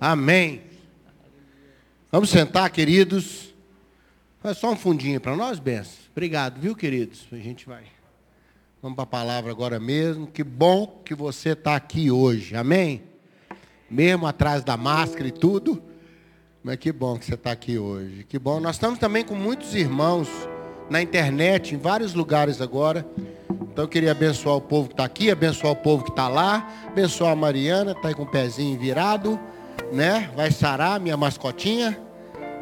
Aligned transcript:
Amém. 0.00 0.62
Vamos 2.10 2.30
sentar, 2.30 2.70
queridos. 2.70 3.54
Faz 4.42 4.56
só 4.56 4.72
um 4.72 4.76
fundinho 4.76 5.20
para 5.20 5.36
nós, 5.36 5.58
Benção. 5.58 5.92
Obrigado, 6.10 6.58
viu, 6.58 6.74
queridos? 6.74 7.26
A 7.30 7.36
gente 7.36 7.66
vai. 7.66 7.82
Vamos 8.80 8.96
para 8.96 9.04
a 9.04 9.06
palavra 9.06 9.50
agora 9.50 9.78
mesmo. 9.78 10.26
Que 10.26 10.42
bom 10.42 11.02
que 11.04 11.14
você 11.14 11.50
está 11.50 11.76
aqui 11.76 12.10
hoje. 12.10 12.56
Amém? 12.56 13.02
Mesmo 13.90 14.26
atrás 14.26 14.64
da 14.64 14.74
máscara 14.74 15.28
e 15.28 15.32
tudo. 15.32 15.82
Mas 16.64 16.76
que 16.76 16.90
bom 16.92 17.18
que 17.18 17.26
você 17.26 17.34
está 17.34 17.52
aqui 17.52 17.76
hoje. 17.76 18.24
Que 18.24 18.38
bom. 18.38 18.58
Nós 18.58 18.76
estamos 18.76 18.98
também 18.98 19.22
com 19.22 19.34
muitos 19.34 19.74
irmãos 19.74 20.28
na 20.88 21.02
internet, 21.02 21.74
em 21.74 21.78
vários 21.78 22.14
lugares 22.14 22.62
agora. 22.62 23.06
Então 23.70 23.84
eu 23.84 23.88
queria 23.88 24.12
abençoar 24.12 24.56
o 24.56 24.62
povo 24.62 24.88
que 24.88 24.94
está 24.94 25.04
aqui, 25.04 25.30
abençoar 25.30 25.74
o 25.74 25.76
povo 25.76 26.04
que 26.04 26.10
está 26.10 26.26
lá, 26.26 26.86
abençoar 26.86 27.32
a 27.32 27.36
Mariana, 27.36 27.92
está 27.92 28.08
aí 28.08 28.14
com 28.14 28.22
o 28.22 28.26
pezinho 28.26 28.78
virado, 28.78 29.38
né? 29.92 30.30
Vai 30.34 30.50
sarar 30.50 31.00
minha 31.00 31.16
mascotinha, 31.16 31.98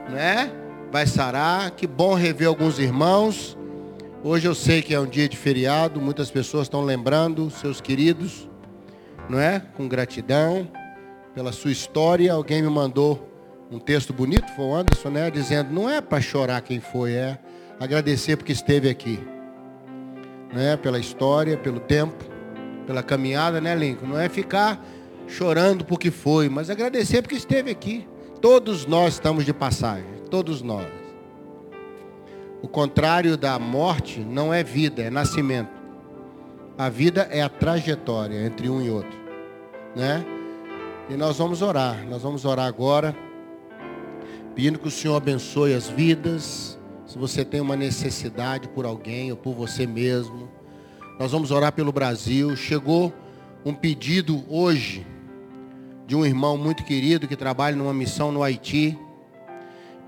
né? 0.08 0.50
Vai 0.90 1.06
sarar. 1.06 1.70
Que 1.72 1.86
bom 1.86 2.14
rever 2.14 2.48
alguns 2.48 2.78
irmãos. 2.78 3.56
Hoje 4.22 4.48
eu 4.48 4.54
sei 4.54 4.82
que 4.82 4.94
é 4.94 5.00
um 5.00 5.06
dia 5.06 5.28
de 5.28 5.36
feriado, 5.36 6.00
muitas 6.00 6.30
pessoas 6.30 6.64
estão 6.64 6.82
lembrando 6.82 7.50
seus 7.50 7.80
queridos, 7.80 8.48
não 9.28 9.38
é? 9.38 9.60
Com 9.76 9.86
gratidão 9.86 10.68
pela 11.34 11.52
sua 11.52 11.70
história. 11.70 12.32
Alguém 12.32 12.62
me 12.62 12.68
mandou 12.68 13.28
um 13.70 13.78
texto 13.78 14.12
bonito, 14.12 14.46
foi 14.56 14.64
o 14.64 14.74
Anderson, 14.74 15.10
né? 15.10 15.30
Dizendo, 15.30 15.72
não 15.72 15.88
é 15.88 16.00
para 16.00 16.20
chorar 16.20 16.60
quem 16.62 16.80
foi, 16.80 17.12
é 17.12 17.38
agradecer 17.78 18.36
porque 18.36 18.52
esteve 18.52 18.88
aqui 18.88 19.20
né, 20.52 20.76
pela 20.76 20.98
história, 20.98 21.56
pelo 21.56 21.78
tempo, 21.78 22.24
pela 22.86 23.02
caminhada, 23.02 23.60
né, 23.60 23.74
Lincoln? 23.74 24.08
Não 24.08 24.18
é 24.18 24.28
ficar 24.28 24.82
chorando 25.28 25.84
porque 25.84 26.10
foi, 26.10 26.48
mas 26.48 26.70
agradecer 26.70 27.22
porque 27.22 27.36
esteve 27.36 27.70
aqui. 27.70 28.06
Todos 28.40 28.86
nós 28.86 29.14
estamos 29.14 29.44
de 29.44 29.52
passagem, 29.52 30.06
todos 30.30 30.62
nós. 30.62 30.86
O 32.62 32.66
contrário 32.66 33.36
da 33.36 33.58
morte 33.58 34.20
não 34.20 34.52
é 34.52 34.64
vida, 34.64 35.02
é 35.02 35.10
nascimento. 35.10 35.70
A 36.76 36.88
vida 36.88 37.28
é 37.30 37.42
a 37.42 37.48
trajetória 37.48 38.44
entre 38.44 38.68
um 38.68 38.80
e 38.80 38.90
outro, 38.90 39.18
né? 39.94 40.24
E 41.08 41.16
nós 41.16 41.38
vamos 41.38 41.62
orar, 41.62 42.06
nós 42.08 42.22
vamos 42.22 42.44
orar 42.44 42.66
agora, 42.66 43.16
pedindo 44.54 44.78
que 44.78 44.88
o 44.88 44.90
Senhor 44.90 45.16
abençoe 45.16 45.74
as 45.74 45.88
vidas, 45.88 46.78
se 47.06 47.18
você 47.18 47.44
tem 47.44 47.60
uma 47.60 47.74
necessidade 47.74 48.68
por 48.68 48.84
alguém 48.84 49.30
ou 49.30 49.36
por 49.36 49.54
você 49.54 49.86
mesmo, 49.86 50.48
nós 51.18 51.32
vamos 51.32 51.50
orar 51.50 51.72
pelo 51.72 51.90
Brasil. 51.90 52.54
Chegou 52.54 53.12
um 53.64 53.74
pedido 53.74 54.44
hoje 54.48 55.06
de 56.08 56.16
um 56.16 56.24
irmão 56.24 56.56
muito 56.56 56.84
querido 56.84 57.28
que 57.28 57.36
trabalha 57.36 57.76
numa 57.76 57.92
missão 57.92 58.32
no 58.32 58.42
Haiti, 58.42 58.98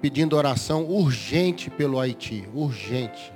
pedindo 0.01 0.35
oração 0.35 0.87
urgente 0.87 1.69
pelo 1.69 2.01
Haiti, 2.01 2.49
urgente. 2.55 3.31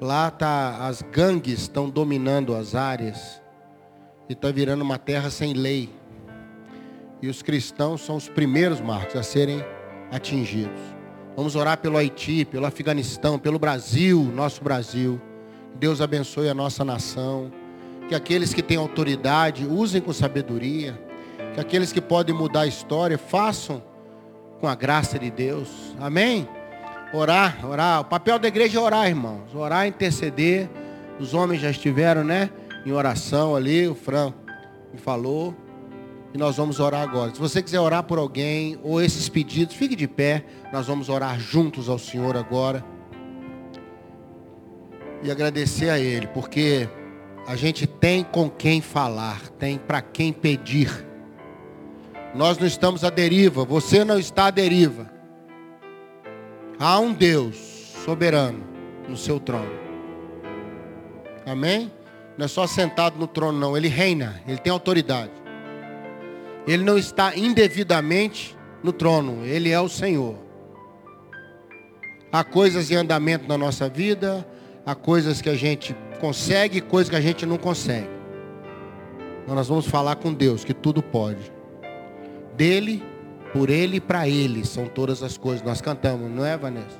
Lá 0.00 0.30
tá 0.30 0.86
as 0.86 1.02
gangues 1.02 1.62
estão 1.62 1.90
dominando 1.90 2.54
as 2.54 2.76
áreas 2.76 3.42
e 4.28 4.34
está 4.34 4.52
virando 4.52 4.82
uma 4.82 4.98
terra 4.98 5.30
sem 5.30 5.52
lei. 5.52 5.90
E 7.20 7.26
os 7.26 7.42
cristãos 7.42 8.02
são 8.02 8.14
os 8.14 8.28
primeiros 8.28 8.80
marcos 8.80 9.16
a 9.16 9.24
serem 9.24 9.64
atingidos. 10.12 10.80
Vamos 11.34 11.56
orar 11.56 11.78
pelo 11.78 11.96
Haiti, 11.96 12.44
pelo 12.44 12.66
Afeganistão, 12.66 13.36
pelo 13.36 13.58
Brasil, 13.58 14.22
nosso 14.32 14.62
Brasil. 14.62 15.20
Deus 15.74 16.00
abençoe 16.00 16.48
a 16.48 16.54
nossa 16.54 16.84
nação. 16.84 17.50
Que 18.10 18.14
aqueles 18.16 18.52
que 18.52 18.60
têm 18.60 18.76
autoridade 18.76 19.64
usem 19.64 20.00
com 20.00 20.12
sabedoria. 20.12 21.00
Que 21.54 21.60
aqueles 21.60 21.92
que 21.92 22.00
podem 22.00 22.34
mudar 22.34 22.62
a 22.62 22.66
história 22.66 23.16
façam 23.16 23.80
com 24.58 24.66
a 24.66 24.74
graça 24.74 25.16
de 25.16 25.30
Deus. 25.30 25.94
Amém? 25.96 26.48
Orar, 27.12 27.64
orar. 27.64 28.00
O 28.00 28.04
papel 28.06 28.36
da 28.40 28.48
igreja 28.48 28.80
é 28.80 28.82
orar, 28.82 29.06
irmãos. 29.06 29.54
Orar, 29.54 29.86
interceder. 29.86 30.68
Os 31.20 31.34
homens 31.34 31.60
já 31.60 31.70
estiveram, 31.70 32.24
né? 32.24 32.50
Em 32.84 32.90
oração 32.90 33.54
ali. 33.54 33.86
O 33.86 33.94
Fran 33.94 34.34
me 34.92 34.98
falou. 34.98 35.54
E 36.34 36.38
nós 36.38 36.56
vamos 36.56 36.80
orar 36.80 37.02
agora. 37.02 37.32
Se 37.32 37.38
você 37.38 37.62
quiser 37.62 37.78
orar 37.78 38.02
por 38.02 38.18
alguém 38.18 38.76
ou 38.82 39.00
esses 39.00 39.28
pedidos, 39.28 39.76
fique 39.76 39.94
de 39.94 40.08
pé. 40.08 40.44
Nós 40.72 40.88
vamos 40.88 41.08
orar 41.08 41.38
juntos 41.38 41.88
ao 41.88 41.96
Senhor 41.96 42.36
agora. 42.36 42.84
E 45.22 45.30
agradecer 45.30 45.90
a 45.90 45.98
Ele, 46.00 46.26
porque 46.26 46.88
a 47.50 47.56
gente 47.56 47.84
tem 47.84 48.22
com 48.22 48.48
quem 48.48 48.80
falar, 48.80 49.40
tem 49.58 49.76
para 49.76 50.00
quem 50.00 50.32
pedir. 50.32 51.04
Nós 52.32 52.56
não 52.56 52.64
estamos 52.64 53.02
à 53.02 53.10
deriva, 53.10 53.64
você 53.64 54.04
não 54.04 54.20
está 54.20 54.46
à 54.46 54.50
deriva. 54.52 55.10
Há 56.78 57.00
um 57.00 57.12
Deus 57.12 57.56
soberano 58.04 58.62
no 59.08 59.16
seu 59.16 59.40
trono. 59.40 59.72
Amém? 61.44 61.90
Não 62.38 62.44
é 62.44 62.48
só 62.48 62.68
sentado 62.68 63.18
no 63.18 63.26
trono, 63.26 63.58
não. 63.58 63.76
Ele 63.76 63.88
reina, 63.88 64.40
ele 64.46 64.58
tem 64.58 64.72
autoridade. 64.72 65.32
Ele 66.68 66.84
não 66.84 66.96
está 66.96 67.36
indevidamente 67.36 68.56
no 68.80 68.92
trono, 68.92 69.44
ele 69.44 69.70
é 69.70 69.80
o 69.80 69.88
Senhor. 69.88 70.36
Há 72.30 72.44
coisas 72.44 72.92
em 72.92 72.94
andamento 72.94 73.48
na 73.48 73.58
nossa 73.58 73.88
vida, 73.88 74.46
há 74.86 74.94
coisas 74.94 75.42
que 75.42 75.48
a 75.48 75.56
gente 75.56 75.96
consegue, 76.20 76.80
coisas 76.80 77.10
que 77.10 77.16
a 77.16 77.20
gente 77.20 77.44
não 77.46 77.56
consegue. 77.56 78.08
Então 79.42 79.54
nós 79.54 79.68
vamos 79.68 79.86
falar 79.86 80.16
com 80.16 80.32
Deus 80.32 80.64
que 80.64 80.74
tudo 80.74 81.02
pode. 81.02 81.52
Dele, 82.56 83.02
por 83.52 83.70
ele 83.70 83.96
e 83.96 84.00
para 84.00 84.28
ele 84.28 84.64
são 84.64 84.86
todas 84.86 85.22
as 85.22 85.36
coisas. 85.36 85.62
Nós 85.62 85.80
cantamos, 85.80 86.30
não 86.30 86.44
é, 86.44 86.56
Vanessa? 86.56 86.98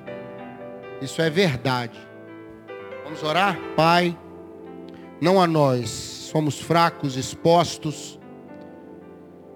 Isso 1.00 1.20
é 1.22 1.30
verdade. 1.30 1.98
Vamos 3.04 3.22
orar? 3.22 3.58
Pai, 3.76 4.16
não 5.20 5.40
a 5.40 5.46
nós, 5.46 5.90
somos 5.90 6.58
fracos, 6.58 7.16
expostos 7.16 8.20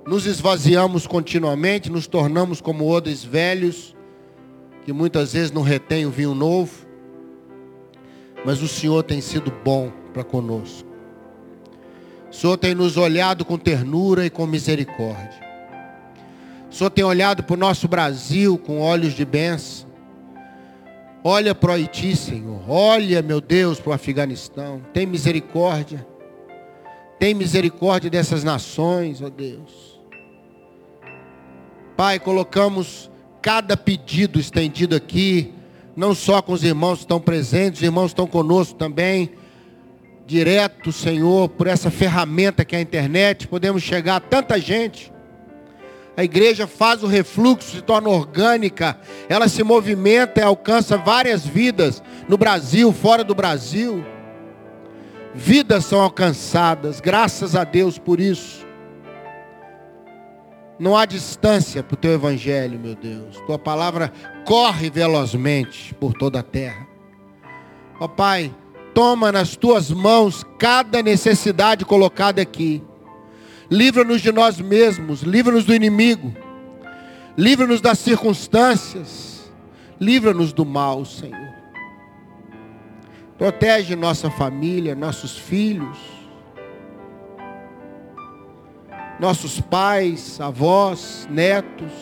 nos 0.06 0.26
esvaziamos 0.26 1.06
continuamente, 1.06 1.91
nos 1.91 2.06
tornamos 2.06 2.60
como 2.60 2.88
odres 2.88 3.24
velhos, 3.24 3.97
que 4.84 4.92
muitas 4.92 5.32
vezes 5.32 5.50
não 5.50 5.62
retém 5.62 6.04
o 6.04 6.10
vinho 6.10 6.34
novo. 6.34 6.84
Mas 8.44 8.62
o 8.62 8.69
Senhor 8.69 9.03
tem 9.03 9.21
sido 9.21 9.53
bom 9.65 9.91
para 10.12 10.22
conosco. 10.22 10.88
O 12.31 12.34
Senhor 12.34 12.56
tem 12.56 12.75
nos 12.75 12.97
olhado 12.97 13.44
com 13.44 13.56
ternura 13.56 14.27
e 14.27 14.31
com 14.31 14.47
misericórdia. 14.47 15.43
O 16.71 16.75
Senhor 16.75 16.91
tem 16.91 17.04
olhado 17.04 17.43
para 17.44 17.54
o 17.54 17.56
nosso 17.56 17.87
Brasil 17.87 18.59
com 18.59 18.81
olhos 18.81 19.15
de 19.15 19.25
bênção. 19.25 19.88
Olha 21.22 21.54
para 21.54 21.71
o 21.71 21.75
Haiti, 21.75 22.15
Senhor. 22.15 22.60
Olha, 22.69 23.22
meu 23.22 23.41
Deus, 23.41 23.81
para 23.81 23.91
o 23.91 23.93
Afeganistão. 23.94 24.83
Tem 24.93 25.06
misericórdia. 25.06 26.06
Tem 27.19 27.33
misericórdia 27.33 28.10
dessas 28.10 28.44
nações, 28.44 29.22
ó 29.22 29.31
Deus. 29.31 29.99
Pai, 31.97 32.19
colocamos 32.19 33.09
cada 33.41 33.77
pedido 33.77 34.41
estendido 34.41 34.97
aqui, 34.97 35.54
não 35.97 36.15
só 36.15 36.43
com 36.43 36.53
os 36.53 36.65
irmãos 36.65 36.99
que 36.99 37.05
estão 37.05 37.21
presentes, 37.21 37.81
os 37.81 37.84
irmãos 37.84 38.06
estão 38.06 38.27
conosco 38.27 38.75
também, 38.75 39.32
direto, 40.27 40.91
Senhor, 40.91 41.49
por 41.49 41.66
essa 41.66 41.91
ferramenta 41.91 42.65
que 42.65 42.75
é 42.75 42.78
a 42.78 42.82
internet, 42.82 43.47
podemos 43.47 43.82
chegar 43.82 44.16
a 44.16 44.21
tanta 44.21 44.60
gente. 44.60 45.12
A 46.16 46.22
igreja 46.22 46.66
faz 46.66 47.03
o 47.03 47.09
refluxo, 47.09 47.77
se 47.77 47.83
torna 47.83 48.09
orgânica, 48.09 48.99
ela 49.28 49.49
se 49.49 49.62
movimenta 49.65 50.41
e 50.41 50.44
alcança 50.44 50.97
várias 50.97 51.44
vidas 51.44 52.03
no 52.28 52.38
Brasil, 52.38 52.93
fora 52.93 53.25
do 53.25 53.34
Brasil. 53.34 54.04
Vidas 55.34 55.84
são 55.84 56.01
alcançadas, 56.01 57.01
graças 57.01 57.57
a 57.57 57.65
Deus 57.65 57.98
por 57.98 58.21
isso. 58.21 58.64
Não 60.78 60.97
há 60.97 61.06
distância 61.06 61.82
para 61.82 61.94
o 61.94 61.97
teu 61.97 62.12
evangelho, 62.12 62.78
meu 62.78 62.94
Deus. 62.94 63.41
Tua 63.47 63.59
palavra 63.59 64.12
corre 64.44 64.91
velozmente 64.91 65.94
por 65.94 66.12
toda 66.15 66.41
a 66.41 66.42
terra. 66.42 66.86
Ó 68.00 68.09
Pai, 68.09 68.53
toma 68.92 69.30
nas 69.30 69.54
tuas 69.54 69.91
mãos 69.91 70.44
cada 70.59 71.03
necessidade 71.03 71.84
colocada 71.84 72.42
aqui. 72.42 72.82
Livra-nos 73.71 74.21
de 74.21 74.32
nós 74.32 74.60
mesmos, 74.60 75.22
livra-nos 75.22 75.65
do 75.65 75.74
inimigo. 75.74 76.34
Livra-nos 77.36 77.80
das 77.80 77.98
circunstâncias. 77.98 79.53
Livra-nos 80.00 80.53
do 80.53 80.65
mal, 80.65 81.04
Senhor. 81.04 81.54
Protege 83.38 83.94
nossa 83.94 84.30
família, 84.30 84.94
nossos 84.94 85.36
filhos 85.36 86.14
nossos 89.19 89.61
pais, 89.61 90.41
avós, 90.41 91.28
netos, 91.31 91.93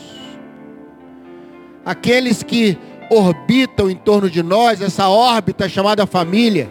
aqueles 1.84 2.42
que 2.42 2.78
orbitam 3.10 3.90
em 3.90 3.96
torno 3.96 4.30
de 4.30 4.42
nós, 4.42 4.80
essa 4.80 5.08
órbita 5.08 5.68
chamada 5.68 6.06
família. 6.06 6.70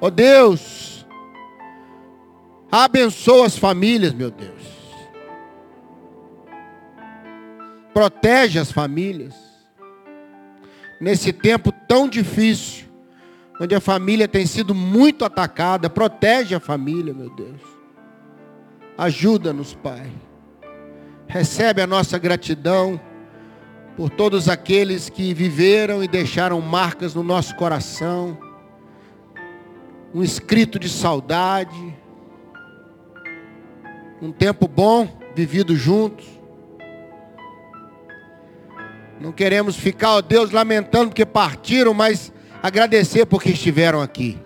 Ó 0.00 0.06
oh 0.06 0.10
Deus, 0.10 1.06
abençoa 2.70 3.46
as 3.46 3.56
famílias, 3.56 4.12
meu 4.12 4.30
Deus. 4.30 4.58
Protege 7.92 8.58
as 8.58 8.70
famílias. 8.70 9.34
Nesse 11.00 11.32
tempo 11.32 11.72
tão 11.86 12.08
difícil, 12.08 12.86
onde 13.60 13.74
a 13.74 13.80
família 13.80 14.26
tem 14.26 14.46
sido 14.46 14.74
muito 14.74 15.24
atacada, 15.24 15.88
protege 15.88 16.54
a 16.54 16.60
família, 16.60 17.14
meu 17.14 17.30
Deus. 17.30 17.77
Ajuda-nos, 18.98 19.74
Pai. 19.74 20.10
Recebe 21.28 21.80
a 21.80 21.86
nossa 21.86 22.18
gratidão 22.18 23.00
por 23.96 24.10
todos 24.10 24.48
aqueles 24.48 25.08
que 25.08 25.32
viveram 25.32 26.02
e 26.02 26.08
deixaram 26.08 26.60
marcas 26.60 27.14
no 27.14 27.22
nosso 27.22 27.54
coração. 27.54 28.36
Um 30.12 30.20
escrito 30.20 30.80
de 30.80 30.88
saudade. 30.88 31.96
Um 34.20 34.32
tempo 34.32 34.66
bom 34.66 35.08
vivido 35.32 35.76
juntos. 35.76 36.26
Não 39.20 39.30
queremos 39.30 39.76
ficar, 39.76 40.14
ó 40.14 40.20
Deus, 40.20 40.50
lamentando 40.50 41.10
porque 41.10 41.24
partiram, 41.24 41.94
mas 41.94 42.32
agradecer 42.60 43.26
porque 43.26 43.50
estiveram 43.50 44.02
aqui. 44.02 44.36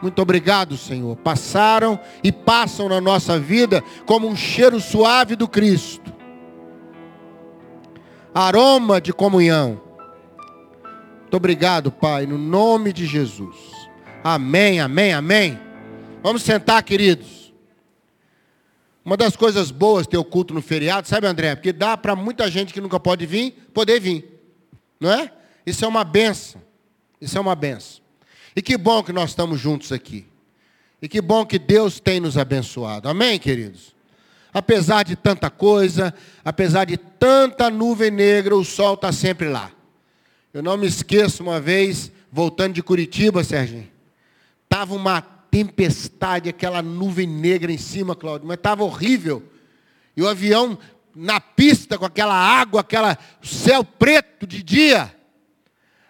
Muito 0.00 0.22
obrigado, 0.22 0.76
Senhor. 0.76 1.16
Passaram 1.16 1.98
e 2.22 2.30
passam 2.30 2.88
na 2.88 3.00
nossa 3.00 3.38
vida 3.38 3.82
como 4.06 4.28
um 4.28 4.36
cheiro 4.36 4.80
suave 4.80 5.34
do 5.34 5.48
Cristo. 5.48 6.12
Aroma 8.32 9.00
de 9.00 9.12
comunhão. 9.12 9.80
Muito 11.22 11.36
obrigado, 11.36 11.90
Pai, 11.90 12.26
no 12.26 12.38
nome 12.38 12.92
de 12.92 13.04
Jesus. 13.04 13.56
Amém, 14.22 14.80
amém, 14.80 15.12
amém. 15.12 15.58
Vamos 16.22 16.42
sentar, 16.42 16.82
queridos. 16.82 17.52
Uma 19.04 19.16
das 19.16 19.36
coisas 19.36 19.70
boas 19.70 20.06
ter 20.06 20.18
o 20.18 20.24
culto 20.24 20.52
no 20.52 20.62
feriado, 20.62 21.08
sabe, 21.08 21.26
André? 21.26 21.54
Porque 21.54 21.72
dá 21.72 21.96
para 21.96 22.14
muita 22.14 22.50
gente 22.50 22.72
que 22.72 22.80
nunca 22.80 23.00
pode 23.00 23.26
vir, 23.26 23.52
poder 23.72 23.98
vir. 23.98 24.38
Não 25.00 25.10
é? 25.10 25.32
Isso 25.66 25.84
é 25.84 25.88
uma 25.88 26.04
benção. 26.04 26.60
Isso 27.20 27.36
é 27.36 27.40
uma 27.40 27.54
benção. 27.54 28.07
E 28.54 28.62
que 28.62 28.76
bom 28.76 29.02
que 29.02 29.12
nós 29.12 29.30
estamos 29.30 29.60
juntos 29.60 29.92
aqui. 29.92 30.26
E 31.00 31.08
que 31.08 31.20
bom 31.20 31.46
que 31.46 31.58
Deus 31.58 32.00
tem 32.00 32.20
nos 32.20 32.36
abençoado. 32.36 33.08
Amém, 33.08 33.38
queridos? 33.38 33.94
Apesar 34.52 35.04
de 35.04 35.14
tanta 35.14 35.48
coisa, 35.50 36.12
apesar 36.44 36.84
de 36.84 36.96
tanta 36.96 37.70
nuvem 37.70 38.10
negra, 38.10 38.56
o 38.56 38.64
sol 38.64 38.94
está 38.94 39.12
sempre 39.12 39.48
lá. 39.48 39.70
Eu 40.52 40.62
não 40.62 40.76
me 40.76 40.86
esqueço 40.86 41.42
uma 41.42 41.60
vez, 41.60 42.10
voltando 42.32 42.74
de 42.74 42.82
Curitiba, 42.82 43.44
Serginho. 43.44 43.88
Estava 44.64 44.94
uma 44.94 45.20
tempestade, 45.20 46.48
aquela 46.48 46.82
nuvem 46.82 47.26
negra 47.26 47.70
em 47.70 47.78
cima, 47.78 48.16
Cláudio, 48.16 48.48
mas 48.48 48.56
estava 48.56 48.82
horrível. 48.82 49.42
E 50.16 50.22
o 50.22 50.28
avião 50.28 50.78
na 51.14 51.40
pista 51.40 51.98
com 51.98 52.04
aquela 52.04 52.34
água, 52.34 52.80
aquela 52.80 53.16
céu 53.42 53.84
preto 53.84 54.46
de 54.46 54.62
dia. 54.62 55.14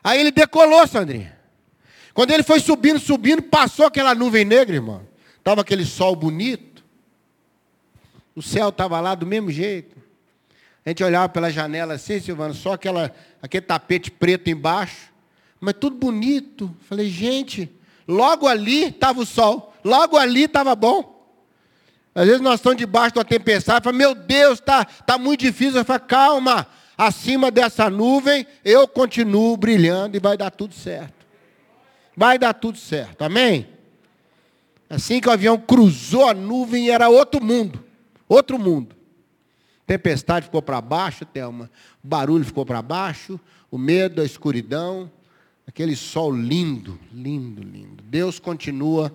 Aí 0.02 0.20
ele 0.20 0.30
decolou, 0.30 0.86
Sandrinha. 0.86 1.37
Quando 2.18 2.32
ele 2.32 2.42
foi 2.42 2.58
subindo, 2.58 2.98
subindo, 2.98 3.42
passou 3.42 3.86
aquela 3.86 4.12
nuvem 4.12 4.44
negra, 4.44 4.74
irmão. 4.74 5.06
Estava 5.38 5.60
aquele 5.60 5.84
sol 5.84 6.16
bonito. 6.16 6.84
O 8.34 8.42
céu 8.42 8.70
estava 8.70 9.00
lá 9.00 9.14
do 9.14 9.24
mesmo 9.24 9.52
jeito. 9.52 9.96
A 10.84 10.88
gente 10.88 11.04
olhava 11.04 11.28
pela 11.28 11.48
janela 11.48 11.94
assim, 11.94 12.18
Silvano, 12.18 12.54
só 12.54 12.72
aquela, 12.72 13.14
aquele 13.40 13.64
tapete 13.64 14.10
preto 14.10 14.50
embaixo. 14.50 15.12
Mas 15.60 15.76
tudo 15.78 15.94
bonito. 15.94 16.74
Falei, 16.88 17.08
gente, 17.08 17.70
logo 18.08 18.48
ali 18.48 18.86
estava 18.86 19.20
o 19.20 19.24
sol. 19.24 19.72
Logo 19.84 20.16
ali 20.16 20.42
estava 20.42 20.74
bom. 20.74 21.24
Às 22.12 22.26
vezes 22.26 22.40
nós 22.40 22.58
estamos 22.58 22.78
debaixo 22.78 23.12
de 23.12 23.18
uma 23.20 23.24
tempestade. 23.24 23.84
Fala, 23.84 23.96
meu 23.96 24.12
Deus, 24.12 24.58
está 24.58 24.84
tá 24.84 25.16
muito 25.16 25.42
difícil. 25.42 25.78
Eu 25.78 25.84
falo, 25.84 26.00
calma 26.00 26.66
acima 26.96 27.48
dessa 27.48 27.88
nuvem, 27.88 28.44
eu 28.64 28.88
continuo 28.88 29.56
brilhando 29.56 30.16
e 30.16 30.20
vai 30.20 30.36
dar 30.36 30.50
tudo 30.50 30.74
certo. 30.74 31.17
Vai 32.18 32.36
dar 32.36 32.52
tudo 32.52 32.76
certo, 32.76 33.22
amém? 33.22 33.68
Assim 34.90 35.20
que 35.20 35.28
o 35.28 35.30
avião 35.30 35.56
cruzou 35.56 36.28
a 36.28 36.34
nuvem, 36.34 36.90
era 36.90 37.08
outro 37.08 37.40
mundo, 37.40 37.84
outro 38.28 38.58
mundo. 38.58 38.96
Tempestade 39.86 40.46
ficou 40.46 40.60
para 40.60 40.80
baixo, 40.80 41.24
Thelma. 41.24 41.70
Barulho 42.02 42.44
ficou 42.44 42.66
para 42.66 42.82
baixo, 42.82 43.38
o 43.70 43.78
medo, 43.78 44.20
a 44.20 44.24
escuridão, 44.24 45.08
aquele 45.64 45.94
sol 45.94 46.34
lindo, 46.34 46.98
lindo, 47.12 47.62
lindo. 47.62 48.02
Deus 48.02 48.40
continua 48.40 49.14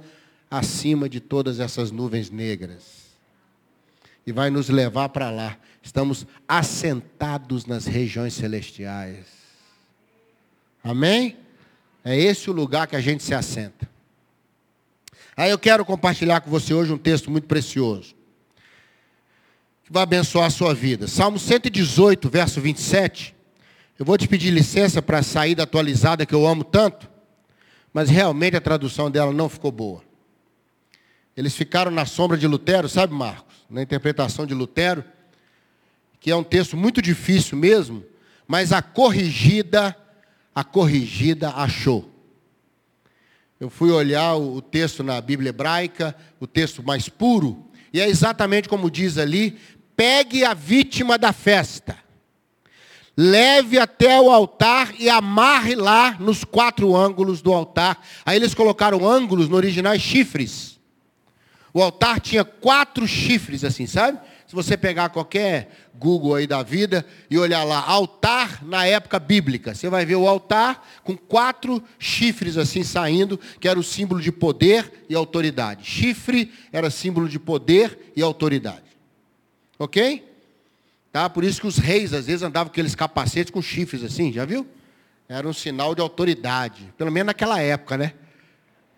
acima 0.50 1.10
de 1.10 1.20
todas 1.20 1.60
essas 1.60 1.92
nuvens 1.92 2.30
negras. 2.30 3.08
E 4.26 4.32
vai 4.32 4.50
nos 4.50 4.70
levar 4.70 5.10
para 5.10 5.30
lá. 5.30 5.58
Estamos 5.82 6.26
assentados 6.48 7.66
nas 7.66 7.86
regiões 7.86 8.34
celestiais. 8.34 9.26
Amém? 10.82 11.43
É 12.04 12.18
esse 12.18 12.50
o 12.50 12.54
lugar 12.54 12.88
que 12.88 12.96
a 12.96 13.02
gente 13.02 13.24
se 13.24 13.34
assenta. 13.34 13.90
Aí 15.36 15.50
eu 15.50 15.58
quero 15.58 15.86
compartilhar 15.86 16.42
com 16.42 16.50
você 16.50 16.74
hoje 16.74 16.92
um 16.92 16.98
texto 16.98 17.32
muito 17.32 17.48
precioso. 17.48 18.16
Que 19.84 19.92
vai 19.92 20.04
abençoar 20.04 20.48
a 20.48 20.50
sua 20.50 20.74
vida. 20.74 21.08
Salmo 21.08 21.40
118, 21.40 22.30
verso 22.30 22.62
27. 22.62 23.36
Eu 23.98 24.06
vou 24.06 24.18
te 24.18 24.28
pedir 24.28 24.52
licença 24.52 25.02
para 25.02 25.20
a 25.20 25.24
saída 25.24 25.64
atualizada 25.64 26.26
que 26.26 26.36
eu 26.36 26.46
amo 26.46 26.64
tanto, 26.64 27.10
mas 27.94 28.10
realmente 28.10 28.56
a 28.56 28.62
tradução 28.62 29.10
dela 29.10 29.32
não 29.32 29.48
ficou 29.48 29.72
boa. 29.72 30.04
Eles 31.36 31.56
ficaram 31.56 31.92
na 31.92 32.06
sombra 32.06 32.38
de 32.38 32.48
Lutero, 32.48 32.88
sabe, 32.88 33.14
Marcos? 33.14 33.56
Na 33.70 33.82
interpretação 33.82 34.46
de 34.46 34.54
Lutero 34.54 35.04
que 36.24 36.32
é 36.32 36.36
um 36.38 36.44
texto 36.44 36.78
muito 36.78 37.02
difícil 37.02 37.58
mesmo, 37.58 38.02
mas 38.48 38.72
a 38.72 38.82
corrigida, 38.82 39.94
a 40.54 40.64
corrigida 40.64 41.50
achou. 41.50 42.10
Eu 43.60 43.70
fui 43.70 43.92
olhar 43.92 44.36
o 44.36 44.62
texto 44.62 45.04
na 45.04 45.20
Bíblia 45.22 45.50
hebraica, 45.50 46.16
o 46.40 46.46
texto 46.46 46.84
mais 46.84 47.08
puro, 47.08 47.66
e 47.94 48.02
é 48.02 48.08
exatamente 48.08 48.68
como 48.68 48.92
diz 48.92 49.18
ali: 49.18 49.58
pegue 49.96 50.44
a 50.44 50.54
vítima 50.54 51.18
da 51.18 51.32
festa, 51.32 51.98
leve 53.16 53.80
até 53.80 54.20
o 54.20 54.30
altar 54.30 54.94
e 55.00 55.10
amarre 55.10 55.76
lá 55.76 56.18
nos 56.20 56.44
quatro 56.44 56.96
ângulos 56.96 57.42
do 57.42 57.54
altar. 57.54 58.04
Aí 58.26 58.36
eles 58.36 58.54
colocaram 58.54 59.08
ângulos 59.08 59.48
no 59.48 59.56
original 59.56 59.98
chifres. 59.98 60.80
O 61.74 61.82
altar 61.82 62.20
tinha 62.20 62.44
quatro 62.44 63.08
chifres, 63.08 63.64
assim, 63.64 63.88
sabe? 63.88 64.20
Se 64.54 64.56
você 64.56 64.78
pegar 64.78 65.10
qualquer 65.10 65.90
Google 65.96 66.36
aí 66.36 66.46
da 66.46 66.62
vida 66.62 67.04
e 67.28 67.40
olhar 67.40 67.64
lá, 67.64 67.84
altar 67.88 68.64
na 68.64 68.86
época 68.86 69.18
bíblica, 69.18 69.74
você 69.74 69.90
vai 69.90 70.06
ver 70.06 70.16
o 70.16 70.28
altar 70.28 70.88
com 71.04 71.18
quatro 71.18 71.84
chifres 71.98 72.56
assim 72.56 72.84
saindo, 72.84 73.40
que 73.60 73.68
era 73.68 73.80
o 73.80 73.84
símbolo 73.84 74.22
de 74.22 74.32
poder 74.32 75.06
e 75.10 75.16
autoridade. 75.16 75.84
Chifre 75.90 76.54
era 76.72 76.92
símbolo 76.92 77.28
de 77.28 77.40
poder 77.40 78.12
e 78.16 78.22
autoridade. 78.22 78.84
Ok? 79.80 80.24
Tá? 81.12 81.28
Por 81.28 81.44
isso 81.44 81.60
que 81.60 81.66
os 81.66 81.80
reis 81.80 82.14
às 82.14 82.28
vezes 82.28 82.44
andavam 82.44 82.68
com 82.68 82.74
aqueles 82.74 82.94
capacetes 82.94 83.50
com 83.50 83.60
chifres 83.60 84.04
assim, 84.04 84.32
já 84.32 84.46
viu? 84.46 84.68
Era 85.28 85.48
um 85.48 85.54
sinal 85.54 85.96
de 85.96 86.02
autoridade. 86.02 86.94
Pelo 86.96 87.12
menos 87.12 87.26
naquela 87.26 87.60
época, 87.60 87.98
né? 87.98 88.14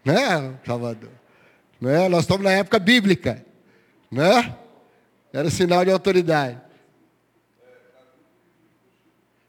Né, 0.03 0.53
Salvador? 0.65 1.11
Né? 1.79 2.09
Nós 2.09 2.23
estamos 2.23 2.43
na 2.43 2.51
época 2.51 2.77
bíblica. 2.77 3.41
Né? 4.11 4.53
Era 5.35 5.49
sinal 5.49 5.83
de 5.83 5.91
autoridade. 5.91 6.57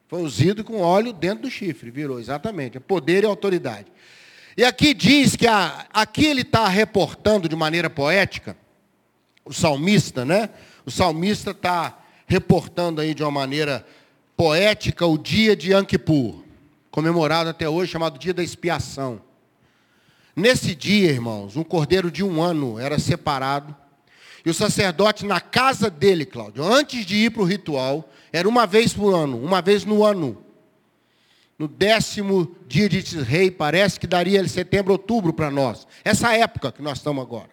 Foi 0.09 0.21
ungido 0.21 0.65
com 0.65 0.81
óleo 0.81 1.13
dentro 1.13 1.43
do 1.43 1.51
chifre, 1.51 1.93
virou, 1.93 2.19
exatamente. 2.19 2.77
É 2.77 2.81
poder 2.81 3.23
e 3.23 3.27
autoridade. 3.27 3.87
E 4.57 4.65
aqui 4.65 4.93
diz 4.93 5.37
que 5.37 5.47
a, 5.47 5.87
aqui 5.93 6.27
ele 6.27 6.41
está 6.41 6.67
reportando 6.67 7.49
de 7.49 7.55
maneira 7.55 7.89
poética, 7.89 8.57
o 9.45 9.53
salmista, 9.53 10.25
né? 10.25 10.51
O 10.85 10.91
salmista 10.91 11.53
está 11.53 11.97
reportando 12.27 13.01
aí 13.01 13.15
de 13.15 13.23
uma 13.23 13.31
maneira 13.31 13.87
poética 14.37 15.07
o 15.07 15.17
dia 15.17 15.55
de 15.55 15.71
Kippur, 15.85 16.43
comemorado 16.91 17.49
até 17.49 17.69
hoje, 17.69 17.93
chamado 17.93 18.19
dia 18.19 18.35
da 18.35 18.43
expiação. 18.43 19.21
Nesse 20.35 20.75
dia, 20.75 21.13
irmãos, 21.13 21.55
um 21.55 21.63
cordeiro 21.63 22.11
de 22.11 22.25
um 22.25 22.43
ano 22.43 22.77
era 22.77 22.99
separado 22.99 23.86
e 24.47 24.51
o 24.51 24.55
sacerdote 24.55 25.27
na 25.27 25.41
casa 25.41 25.91
dele, 25.91 26.25
Cláudio, 26.25 26.63
antes 26.63 27.05
de 27.05 27.17
ir 27.17 27.33
para 27.33 27.43
o 27.43 27.45
ritual, 27.45 28.09
era 28.33 28.49
uma 28.49 28.65
vez 28.65 28.95
por 28.95 29.13
ano, 29.13 29.43
uma 29.43 29.61
vez 29.61 29.85
no 29.85 30.05
ano. 30.05 30.41
No 31.59 31.67
décimo 31.67 32.55
dia 32.69 32.89
de 32.89 33.01
rei, 33.23 33.51
parece 33.51 33.99
que 33.99 34.07
daria 34.07 34.47
setembro, 34.47 34.93
outubro 34.93 35.33
para 35.33 35.51
nós. 35.51 35.85
Essa 36.05 36.33
época 36.33 36.71
que 36.71 36.81
nós 36.81 36.99
estamos 36.99 37.25
agora. 37.25 37.51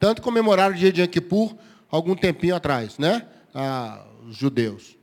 Tanto 0.00 0.20
comemoraram 0.20 0.74
o 0.74 0.76
dia 0.76 0.92
de 0.92 1.00
Anquipur 1.00 1.54
algum 1.88 2.16
tempinho 2.16 2.56
atrás, 2.56 2.98
né? 2.98 3.24
Ah, 3.54 4.04
os 4.26 4.36
judeus. 4.36 4.96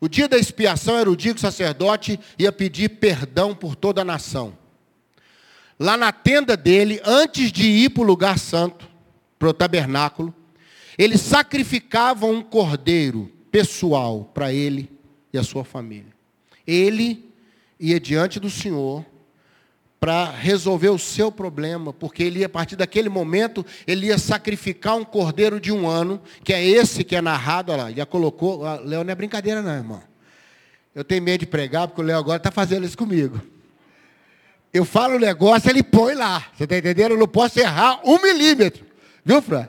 O 0.00 0.08
dia 0.08 0.28
da 0.28 0.38
expiação 0.38 0.96
era 0.96 1.10
o 1.10 1.16
dia 1.16 1.32
que 1.32 1.38
o 1.38 1.40
sacerdote 1.40 2.20
ia 2.38 2.52
pedir 2.52 2.90
perdão 2.90 3.56
por 3.56 3.74
toda 3.74 4.02
a 4.02 4.04
nação. 4.04 4.56
Lá 5.80 5.96
na 5.96 6.12
tenda 6.12 6.56
dele, 6.56 7.00
antes 7.04 7.50
de 7.50 7.66
ir 7.66 7.90
para 7.90 8.04
o 8.04 8.06
lugar 8.06 8.38
santo, 8.38 8.88
para 9.36 9.48
o 9.48 9.52
tabernáculo, 9.52 10.32
eles 10.98 11.20
sacrificavam 11.20 12.32
um 12.32 12.42
cordeiro 12.42 13.30
pessoal 13.50 14.30
para 14.34 14.52
ele 14.52 14.90
e 15.32 15.38
a 15.38 15.42
sua 15.42 15.64
família. 15.64 16.12
Ele 16.66 17.28
ia 17.78 18.00
diante 18.00 18.38
do 18.40 18.48
Senhor 18.48 19.04
para 20.04 20.30
resolver 20.30 20.90
o 20.90 20.98
seu 20.98 21.32
problema, 21.32 21.92
porque 21.92 22.22
ele 22.22 22.40
ia, 22.40 22.46
a 22.46 22.48
partir 22.48 22.76
daquele 22.76 23.08
momento, 23.08 23.64
ele 23.86 24.08
ia 24.08 24.18
sacrificar 24.18 24.96
um 24.96 25.04
cordeiro 25.04 25.58
de 25.58 25.72
um 25.72 25.88
ano, 25.88 26.20
que 26.42 26.52
é 26.52 26.62
esse 26.62 27.02
que 27.02 27.16
é 27.16 27.22
narrado, 27.22 27.72
olha 27.72 27.84
lá, 27.84 27.90
já 27.90 28.04
colocou, 28.04 28.62
Léo 28.84 29.02
não 29.02 29.10
é 29.10 29.14
brincadeira 29.14 29.62
não, 29.62 29.72
irmão. 29.72 30.02
Eu 30.94 31.02
tenho 31.04 31.22
medo 31.22 31.40
de 31.40 31.46
pregar, 31.46 31.88
porque 31.88 32.02
o 32.02 32.04
Léo 32.04 32.18
agora 32.18 32.36
está 32.36 32.50
fazendo 32.50 32.84
isso 32.84 32.98
comigo. 32.98 33.40
Eu 34.72 34.84
falo 34.84 35.16
o 35.16 35.18
negócio, 35.18 35.70
ele 35.70 35.82
põe 35.82 36.14
lá. 36.14 36.48
Você 36.54 36.64
está 36.64 36.76
entendendo? 36.76 37.12
Eu 37.12 37.18
não 37.18 37.28
posso 37.28 37.58
errar 37.58 38.00
um 38.04 38.20
milímetro. 38.20 38.84
Viu, 39.24 39.40
Fran? 39.40 39.68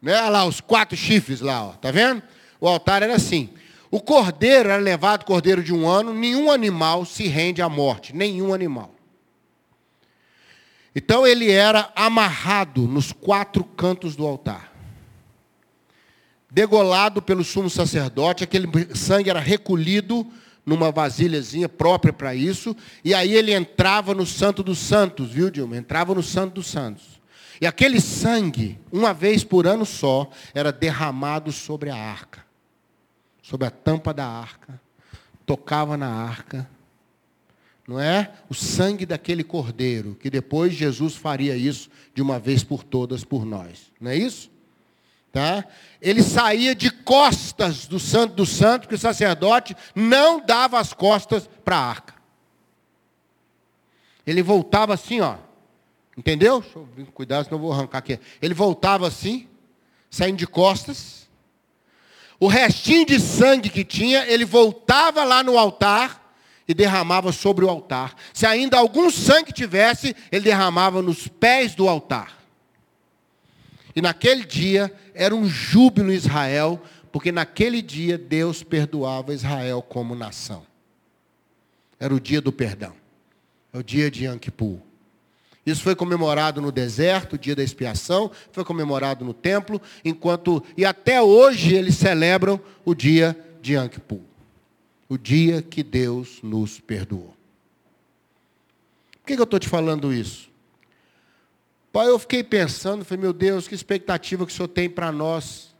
Né? 0.00 0.14
Olha 0.14 0.28
lá, 0.28 0.44
os 0.44 0.60
quatro 0.60 0.96
chifres 0.96 1.40
lá, 1.40 1.64
ó. 1.64 1.72
Tá 1.72 1.90
vendo? 1.90 2.22
O 2.60 2.68
altar 2.68 3.02
era 3.02 3.14
assim. 3.14 3.50
O 3.90 4.00
cordeiro 4.00 4.68
era 4.68 4.82
levado, 4.82 5.24
cordeiro 5.24 5.62
de 5.62 5.72
um 5.72 5.88
ano, 5.88 6.12
nenhum 6.12 6.50
animal 6.50 7.04
se 7.04 7.26
rende 7.28 7.62
à 7.62 7.68
morte. 7.68 8.14
Nenhum 8.14 8.52
animal. 8.52 8.94
Então 10.94 11.26
ele 11.26 11.50
era 11.50 11.92
amarrado 11.94 12.82
nos 12.82 13.12
quatro 13.12 13.62
cantos 13.62 14.16
do 14.16 14.26
altar. 14.26 14.72
Degolado 16.50 17.20
pelo 17.20 17.44
sumo 17.44 17.68
sacerdote, 17.68 18.42
aquele 18.42 18.66
sangue 18.94 19.28
era 19.28 19.40
recolhido 19.40 20.26
numa 20.64 20.90
vasilhazinha 20.90 21.68
própria 21.68 22.12
para 22.12 22.34
isso, 22.34 22.74
e 23.04 23.14
aí 23.14 23.34
ele 23.34 23.52
entrava 23.52 24.14
no 24.14 24.26
Santo 24.26 24.62
dos 24.62 24.78
Santos, 24.78 25.30
viu, 25.30 25.50
Dilma? 25.50 25.76
Entrava 25.76 26.14
no 26.14 26.22
Santo 26.22 26.54
dos 26.54 26.66
Santos. 26.66 27.15
E 27.60 27.66
aquele 27.66 28.00
sangue, 28.00 28.78
uma 28.92 29.14
vez 29.14 29.42
por 29.44 29.66
ano 29.66 29.86
só, 29.86 30.30
era 30.54 30.72
derramado 30.72 31.50
sobre 31.52 31.90
a 31.90 31.96
arca, 31.96 32.44
sobre 33.42 33.66
a 33.66 33.70
tampa 33.70 34.12
da 34.12 34.26
arca, 34.26 34.80
tocava 35.44 35.96
na 35.96 36.08
arca, 36.08 36.68
não 37.86 38.00
é? 38.00 38.32
O 38.48 38.54
sangue 38.54 39.06
daquele 39.06 39.44
cordeiro, 39.44 40.16
que 40.16 40.28
depois 40.28 40.74
Jesus 40.74 41.14
faria 41.14 41.56
isso 41.56 41.88
de 42.14 42.20
uma 42.20 42.38
vez 42.38 42.64
por 42.64 42.82
todas 42.82 43.24
por 43.24 43.46
nós, 43.46 43.92
não 44.00 44.10
é 44.10 44.16
isso? 44.16 44.50
Tá? 45.32 45.64
Ele 46.00 46.22
saía 46.22 46.74
de 46.74 46.90
costas 46.90 47.86
do 47.86 48.00
santo 48.00 48.34
do 48.34 48.46
santo, 48.46 48.82
porque 48.82 48.94
o 48.94 48.98
sacerdote 48.98 49.76
não 49.94 50.40
dava 50.44 50.80
as 50.80 50.94
costas 50.94 51.48
para 51.62 51.76
a 51.76 51.88
arca. 51.88 52.14
Ele 54.26 54.42
voltava 54.42 54.94
assim, 54.94 55.20
ó. 55.20 55.36
Entendeu? 56.16 56.60
Deixa 56.60 56.78
eu 56.78 56.88
vir 56.96 57.06
cuidado, 57.06 57.44
senão 57.44 57.58
eu 57.58 57.62
vou 57.62 57.72
arrancar 57.72 57.98
aqui. 57.98 58.18
Ele 58.40 58.54
voltava 58.54 59.06
assim, 59.06 59.46
saindo 60.10 60.38
de 60.38 60.46
costas. 60.46 61.28
O 62.40 62.48
restinho 62.48 63.04
de 63.04 63.20
sangue 63.20 63.68
que 63.68 63.84
tinha, 63.84 64.26
ele 64.26 64.44
voltava 64.44 65.24
lá 65.24 65.42
no 65.42 65.58
altar 65.58 66.34
e 66.66 66.74
derramava 66.74 67.32
sobre 67.32 67.64
o 67.64 67.68
altar. 67.68 68.14
Se 68.32 68.46
ainda 68.46 68.78
algum 68.78 69.10
sangue 69.10 69.52
tivesse, 69.52 70.16
ele 70.32 70.44
derramava 70.44 71.02
nos 71.02 71.28
pés 71.28 71.74
do 71.74 71.88
altar. 71.88 72.36
E 73.94 74.02
naquele 74.02 74.44
dia 74.44 74.92
era 75.14 75.34
um 75.34 75.46
júbilo 75.46 76.12
em 76.12 76.16
Israel, 76.16 76.82
porque 77.10 77.32
naquele 77.32 77.80
dia 77.80 78.18
Deus 78.18 78.62
perdoava 78.62 79.32
Israel 79.32 79.80
como 79.80 80.14
nação. 80.14 80.66
Era 81.98 82.14
o 82.14 82.20
dia 82.20 82.40
do 82.40 82.52
perdão. 82.52 82.94
É 83.72 83.78
o 83.78 83.82
dia 83.82 84.10
de 84.10 84.26
Yom. 84.26 84.38
Isso 85.66 85.82
foi 85.82 85.96
comemorado 85.96 86.62
no 86.62 86.70
deserto, 86.70 87.32
o 87.32 87.38
dia 87.38 87.56
da 87.56 87.62
expiação, 87.62 88.30
foi 88.52 88.64
comemorado 88.64 89.24
no 89.24 89.34
templo, 89.34 89.82
enquanto 90.04 90.62
e 90.76 90.84
até 90.84 91.20
hoje 91.20 91.74
eles 91.74 91.96
celebram 91.96 92.60
o 92.84 92.94
dia 92.94 93.36
de 93.60 93.74
Kippur. 93.88 94.20
O 95.08 95.18
dia 95.18 95.60
que 95.60 95.82
Deus 95.82 96.38
nos 96.40 96.78
perdoou. 96.78 97.34
Por 99.10 99.26
que, 99.26 99.34
que 99.34 99.40
eu 99.40 99.44
estou 99.44 99.58
te 99.58 99.68
falando 99.68 100.14
isso? 100.14 100.48
Pai, 101.92 102.08
eu 102.08 102.18
fiquei 102.18 102.44
pensando, 102.44 103.04
falei, 103.04 103.22
meu 103.22 103.32
Deus, 103.32 103.66
que 103.66 103.74
expectativa 103.74 104.46
que 104.46 104.52
o 104.52 104.54
Senhor 104.54 104.68
tem 104.68 104.88
para 104.88 105.10
nós 105.10 105.74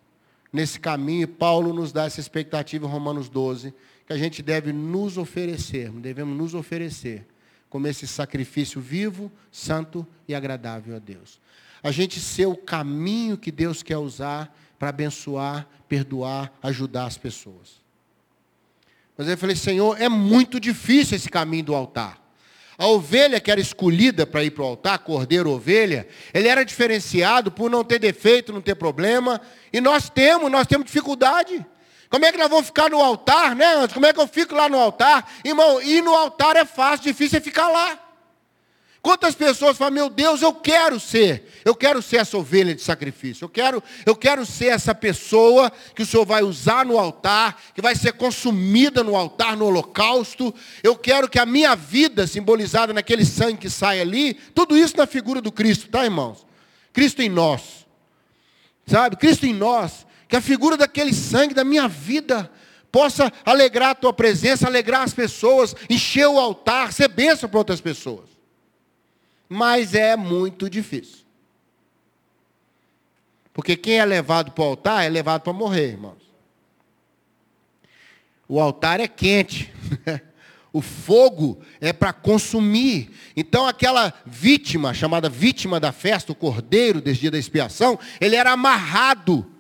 nesse 0.53 0.81
caminho. 0.81 1.29
Paulo 1.29 1.73
nos 1.73 1.93
dá 1.93 2.07
essa 2.07 2.19
expectativa 2.19 2.87
em 2.87 2.91
Romanos 2.91 3.29
12, 3.29 3.73
que 4.05 4.13
a 4.13 4.19
gente 4.19 4.43
deve 4.43 4.73
nos 4.73 5.17
oferecer, 5.17 5.91
devemos 5.91 6.37
nos 6.37 6.55
oferecer 6.55 7.25
como 7.69 7.87
esse 7.87 8.07
sacrifício 8.07 8.81
vivo, 8.81 9.31
santo 9.51 10.07
e 10.27 10.35
agradável 10.35 10.97
a 10.97 10.99
Deus. 10.99 11.41
A 11.83 11.91
gente 11.91 12.21
ser 12.21 12.47
o 12.47 12.57
caminho 12.57 13.37
que 13.37 13.51
Deus 13.51 13.83
quer 13.83 13.99
usar 13.99 14.55
para 14.79 14.89
abençoar, 14.89 15.67
perdoar, 15.89 16.53
ajudar 16.63 17.07
as 17.07 17.17
pessoas. 17.17 17.81
Mas 19.17 19.29
eu 19.29 19.39
falei, 19.39 19.57
Senhor, 19.57 20.01
é 20.01 20.09
muito 20.09 20.61
difícil 20.61 21.17
esse 21.17 21.31
caminho 21.31 21.65
do 21.65 21.75
altar. 21.75 22.23
A 22.79 22.87
ovelha 22.87 23.41
que 23.41 23.51
era 23.51 23.61
escolhida 23.61 24.27
para 24.27 24.45
ir 24.45 24.51
para 24.51 24.63
o 24.63 24.67
altar, 24.67 24.99
cordeiro, 24.99 25.51
ovelha, 25.51 26.07
ele 26.35 26.49
era 26.49 26.63
diferenciado 26.63 27.51
por 27.51 27.71
não 27.71 27.83
ter 27.83 27.99
defeito, 27.99 28.53
não 28.53 28.61
ter 28.61 28.75
problema. 28.75 29.41
E 29.73 29.81
nós 29.81 30.11
temos, 30.11 30.51
nós 30.51 30.67
temos 30.67 30.85
dificuldade. 30.85 31.65
Como 32.11 32.25
é 32.25 32.33
que 32.33 32.39
nós 32.39 32.49
vamos 32.49 32.67
ficar 32.67 32.91
no 32.91 33.03
altar, 33.03 33.55
né? 33.55 33.89
Como 33.89 34.07
é 34.07 34.13
que 34.13 34.21
eu 34.21 34.29
fico 34.29 34.55
lá 34.55 34.69
no 34.69 34.79
altar? 34.79 35.29
Irmão, 35.45 35.81
ir 35.83 36.03
no 36.03 36.15
altar 36.15 36.57
é 36.57 36.65
fácil, 36.65 37.05
difícil 37.05 37.39
é 37.39 37.41
ficar 37.41 37.69
lá. 37.69 38.07
Quantas 39.07 39.37
pessoas 39.37 39.79
falam, 39.79 39.95
meu 39.95 40.11
Deus, 40.11 40.43
eu 40.43 40.53
quero 40.53 40.99
ser, 40.99 41.49
eu 41.65 41.77
quero 41.77 42.03
ser 42.03 42.17
essa 42.17 42.37
ovelha 42.37 42.75
de 42.75 42.83
sacrifício, 42.83 43.45
eu 43.45 43.49
quero, 43.49 43.81
eu 44.05 44.17
quero 44.17 44.45
ser 44.45 44.67
essa 44.67 44.93
pessoa 44.93 45.71
que 45.95 46.03
o 46.03 46.07
Senhor 46.07 46.27
vai 46.27 46.43
usar 46.43 46.85
no 46.85 46.99
altar, 46.99 47.57
que 47.73 47.81
vai 47.81 47.95
ser 47.95 48.15
consumida 48.15 49.05
no 49.05 49.15
altar, 49.15 49.57
no 49.57 49.67
holocausto. 49.67 50.53
Eu 50.83 50.97
quero 50.97 51.29
que 51.29 51.39
a 51.39 51.47
minha 51.47 51.77
vida, 51.77 52.27
simbolizada 52.27 52.93
naquele 52.93 53.25
sangue 53.25 53.59
que 53.59 53.71
sai 53.71 54.01
ali, 54.01 54.35
tudo 54.53 54.77
isso 54.77 54.97
na 54.97 55.07
figura 55.07 55.41
do 55.41 55.53
Cristo, 55.53 55.89
tá, 55.89 56.05
irmãos? 56.05 56.45
Cristo 56.93 57.23
em 57.23 57.29
nós. 57.29 57.87
Sabe? 58.87 59.17
Cristo 59.17 59.47
em 59.47 59.55
nós. 59.55 60.06
Que 60.29 60.37
a 60.37 60.41
figura 60.41 60.77
daquele 60.77 61.15
sangue 61.15 61.55
da 61.55 61.65
minha 61.65 61.89
vida 61.89 62.51
possa 62.91 63.33
alegrar 63.45 63.91
a 63.91 63.95
tua 63.95 64.13
presença, 64.13 64.67
alegrar 64.67 65.03
as 65.03 65.13
pessoas, 65.13 65.75
encher 65.89 66.27
o 66.27 66.39
altar, 66.39 66.93
ser 66.93 67.09
bênção 67.09 67.49
para 67.49 67.59
outras 67.59 67.81
pessoas 67.81 68.37
mas 69.49 69.95
é 69.95 70.17
muito 70.17 70.69
difícil. 70.69 71.25
Porque 73.53 73.77
quem 73.77 73.99
é 73.99 74.05
levado 74.05 74.53
para 74.53 74.65
o 74.65 74.69
altar 74.69 75.05
é 75.05 75.09
levado 75.09 75.43
para 75.43 75.53
morrer, 75.53 75.89
irmãos. 75.93 76.27
O 78.49 78.61
altar 78.61 79.01
é 79.01 79.09
quente. 79.09 79.73
o 80.73 80.83
fogo 80.83 81.61
é 81.81 81.93
para 81.93 82.13
consumir. 82.13 83.11
Então, 83.35 83.67
aquela 83.67 84.13
vítima, 84.27 84.93
chamada 84.93 85.29
vítima 85.29 85.81
da 85.81 85.91
festa, 85.91 86.33
o 86.33 86.35
cordeiro 86.35 87.01
desse 87.01 87.21
dia 87.21 87.31
da 87.31 87.39
expiação, 87.39 87.99
ele 88.21 88.37
era 88.37 88.53
amarrado 88.53 89.51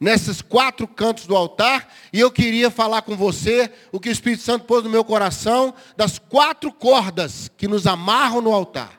nesses 0.00 0.40
quatro 0.40 0.86
cantos 0.86 1.26
do 1.26 1.36
altar. 1.36 1.92
E 2.12 2.20
eu 2.20 2.30
queria 2.30 2.70
falar 2.70 3.02
com 3.02 3.16
você 3.16 3.70
o 3.90 3.98
que 3.98 4.08
o 4.08 4.12
Espírito 4.12 4.42
Santo 4.42 4.64
pôs 4.64 4.84
no 4.84 4.90
meu 4.90 5.04
coração, 5.04 5.74
das 5.96 6.18
quatro 6.18 6.72
cordas 6.72 7.50
que 7.56 7.68
nos 7.68 7.86
amarram 7.86 8.40
no 8.40 8.52
altar 8.52 8.98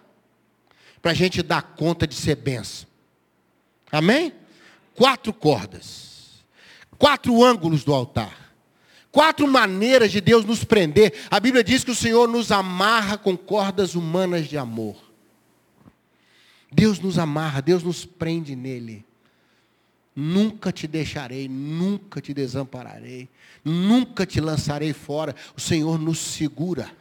para 1.02 1.12
a 1.12 1.16
gente 1.16 1.42
dar 1.42 1.62
conta 1.62 2.06
de 2.06 2.16
ser 2.16 2.36
benção. 2.36 2.88
Amém? 3.92 4.34
Quatro 4.94 5.34
cordas, 5.34 6.44
quatro 6.98 7.44
ângulos 7.44 7.84
do 7.84 7.94
altar, 7.94 8.54
quatro 9.12 9.48
maneiras 9.48 10.12
de 10.12 10.20
Deus 10.20 10.44
nos 10.44 10.64
prender. 10.64 11.14
A 11.32 11.40
Bíblia 11.40 11.64
diz 11.64 11.84
que 11.84 11.92
o 11.92 11.96
Senhor 11.96 12.28
nos 12.28 12.52
amarra 12.52 13.18
com 13.18 13.38
cordas 13.38 13.96
humanas 13.96 14.48
de 14.48 14.58
amor. 14.58 14.98
Deus 16.72 17.00
nos 17.00 17.18
amarra, 17.18 17.62
Deus 17.62 17.82
nos 17.82 18.06
prende 18.06 18.56
nele. 18.56 19.09
Nunca 20.22 20.70
te 20.70 20.86
deixarei, 20.86 21.48
nunca 21.48 22.20
te 22.20 22.34
desampararei, 22.34 23.30
nunca 23.64 24.26
te 24.26 24.42
lançarei 24.42 24.92
fora. 24.92 25.34
O 25.56 25.62
Senhor 25.62 25.98
nos 25.98 26.20
segura. 26.20 26.92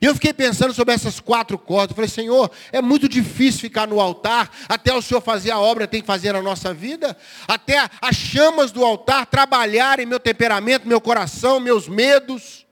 E 0.00 0.06
eu 0.06 0.14
fiquei 0.14 0.32
pensando 0.32 0.72
sobre 0.72 0.94
essas 0.94 1.20
quatro 1.20 1.58
cordas. 1.58 1.90
Eu 1.90 1.96
falei, 1.96 2.08
Senhor, 2.08 2.50
é 2.72 2.80
muito 2.80 3.06
difícil 3.06 3.60
ficar 3.60 3.86
no 3.86 4.00
altar, 4.00 4.50
até 4.66 4.94
o 4.94 5.02
Senhor 5.02 5.20
fazer 5.20 5.50
a 5.50 5.58
obra, 5.58 5.86
tem 5.86 6.00
que 6.00 6.06
fazer 6.06 6.32
na 6.32 6.40
nossa 6.40 6.72
vida, 6.72 7.14
até 7.46 7.90
as 8.00 8.16
chamas 8.16 8.72
do 8.72 8.82
altar 8.82 9.26
trabalharem 9.26 10.06
meu 10.06 10.18
temperamento, 10.18 10.88
meu 10.88 11.00
coração, 11.00 11.60
meus 11.60 11.86
medos, 11.86 12.66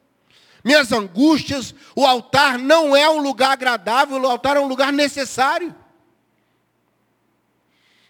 minhas 0.64 0.92
angústias. 0.92 1.74
O 1.94 2.06
altar 2.06 2.58
não 2.58 2.96
é 2.96 3.06
um 3.10 3.20
lugar 3.20 3.52
agradável, 3.52 4.18
o 4.18 4.26
altar 4.26 4.56
é 4.56 4.60
um 4.60 4.66
lugar 4.66 4.90
necessário. 4.90 5.74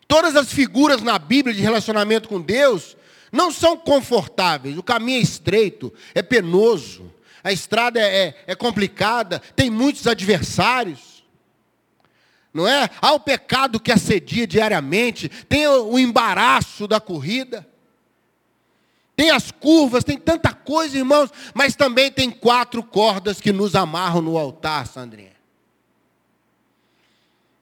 Todas 0.07 0.37
as 0.37 0.53
figuras 0.53 1.03
na 1.03 1.19
Bíblia 1.19 1.55
de 1.55 1.63
relacionamento 1.63 2.29
com 2.29 2.41
Deus 2.41 2.97
não 3.33 3.51
são 3.51 3.77
confortáveis. 3.77 4.79
O 4.79 4.83
caminho 4.83 5.19
é 5.19 5.23
estreito, 5.23 5.93
é 6.15 6.23
penoso 6.23 7.15
a 7.45 7.53
estrada 7.53 8.01
é, 8.01 8.29
é, 8.29 8.35
é 8.47 8.55
complicada, 8.55 9.39
tem 9.55 9.69
muitos 9.69 10.07
adversários. 10.07 11.23
Não 12.55 12.67
é? 12.67 12.89
Há 13.03 13.13
o 13.13 13.21
pecado 13.21 13.79
que 13.79 13.93
assedia 13.93 14.47
diariamente, 14.47 15.29
tem 15.29 15.69
o, 15.69 15.99
embaraço 15.99 16.89
da 16.89 16.99
corrida. 16.99 17.69
Tem 19.15 19.31
as 19.31 19.51
curvas, 19.51 20.03
tem 20.03 20.17
tanta 20.17 20.55
coisa, 20.55 20.97
irmãos, 20.97 21.31
mas 21.53 21.77
também 21.77 22.11
tem 22.11 22.31
quatro 22.31 22.83
cordas 22.83 23.41
que 23.41 23.53
nos 23.53 23.75
amarram 23.75 24.23
no 24.23 24.39
altar, 24.39 24.87
Sandrinha. 24.87 25.35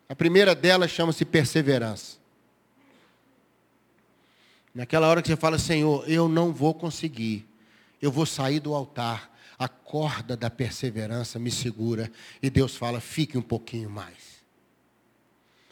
A 0.09 0.15
primeira 0.15 0.55
delas 0.55 0.91
chama-se 0.93 1.25
perseverança. 1.25 2.22
Naquela 4.75 5.07
hora 5.09 5.21
que 5.21 5.29
você 5.29 5.37
fala, 5.37 5.59
Senhor, 5.59 6.09
eu 6.09 6.29
não 6.29 6.53
vou 6.53 6.73
conseguir, 6.73 7.47
eu 8.01 8.11
vou 8.11 8.25
sair 8.25 8.59
do 8.59 8.75
altar, 8.75 9.31
a 9.59 9.69
corda 9.69 10.37
da 10.37 10.49
perseverança 10.49 11.39
me 11.39 11.51
segura, 11.51 12.11
e 12.43 12.49
Deus 12.49 12.75
fala, 12.75 13.01
fique 13.01 13.37
um 13.37 13.43
pouquinho 13.43 13.91
mais. 13.91 14.43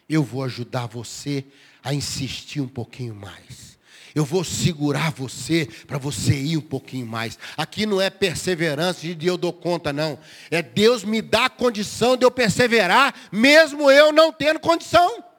Eu 0.09 0.23
vou 0.23 0.45
ajudar 0.45 0.87
você 0.87 1.45
a 1.83 1.95
insistir 1.95 2.61
um 2.61 2.69
pouquinho 2.69 3.15
mais. 3.15 3.79
Eu 4.15 4.25
vou 4.25 4.43
segurar 4.43 5.13
você 5.13 5.69
para 5.87 5.99
você 5.99 6.35
ir 6.35 6.57
um 6.57 6.63
pouquinho 6.63 7.07
mais. 7.07 7.39
Aqui 7.57 7.87
não 7.87 8.01
é 8.01 8.11
perseverança 8.11 9.15
de 9.15 9.27
eu 9.27 9.37
dou 9.37 9.53
conta, 9.53 9.93
não. 9.93 10.19
É 10.51 10.61
Deus 10.61 11.05
me 11.05 11.23
dá 11.23 11.49
condição 11.49 12.17
de 12.17 12.25
eu 12.25 12.31
perseverar, 12.31 13.15
mesmo 13.31 13.91
eu 13.91 14.13
não 14.13 14.33
tendo 14.33 14.59
condição. 14.59 15.30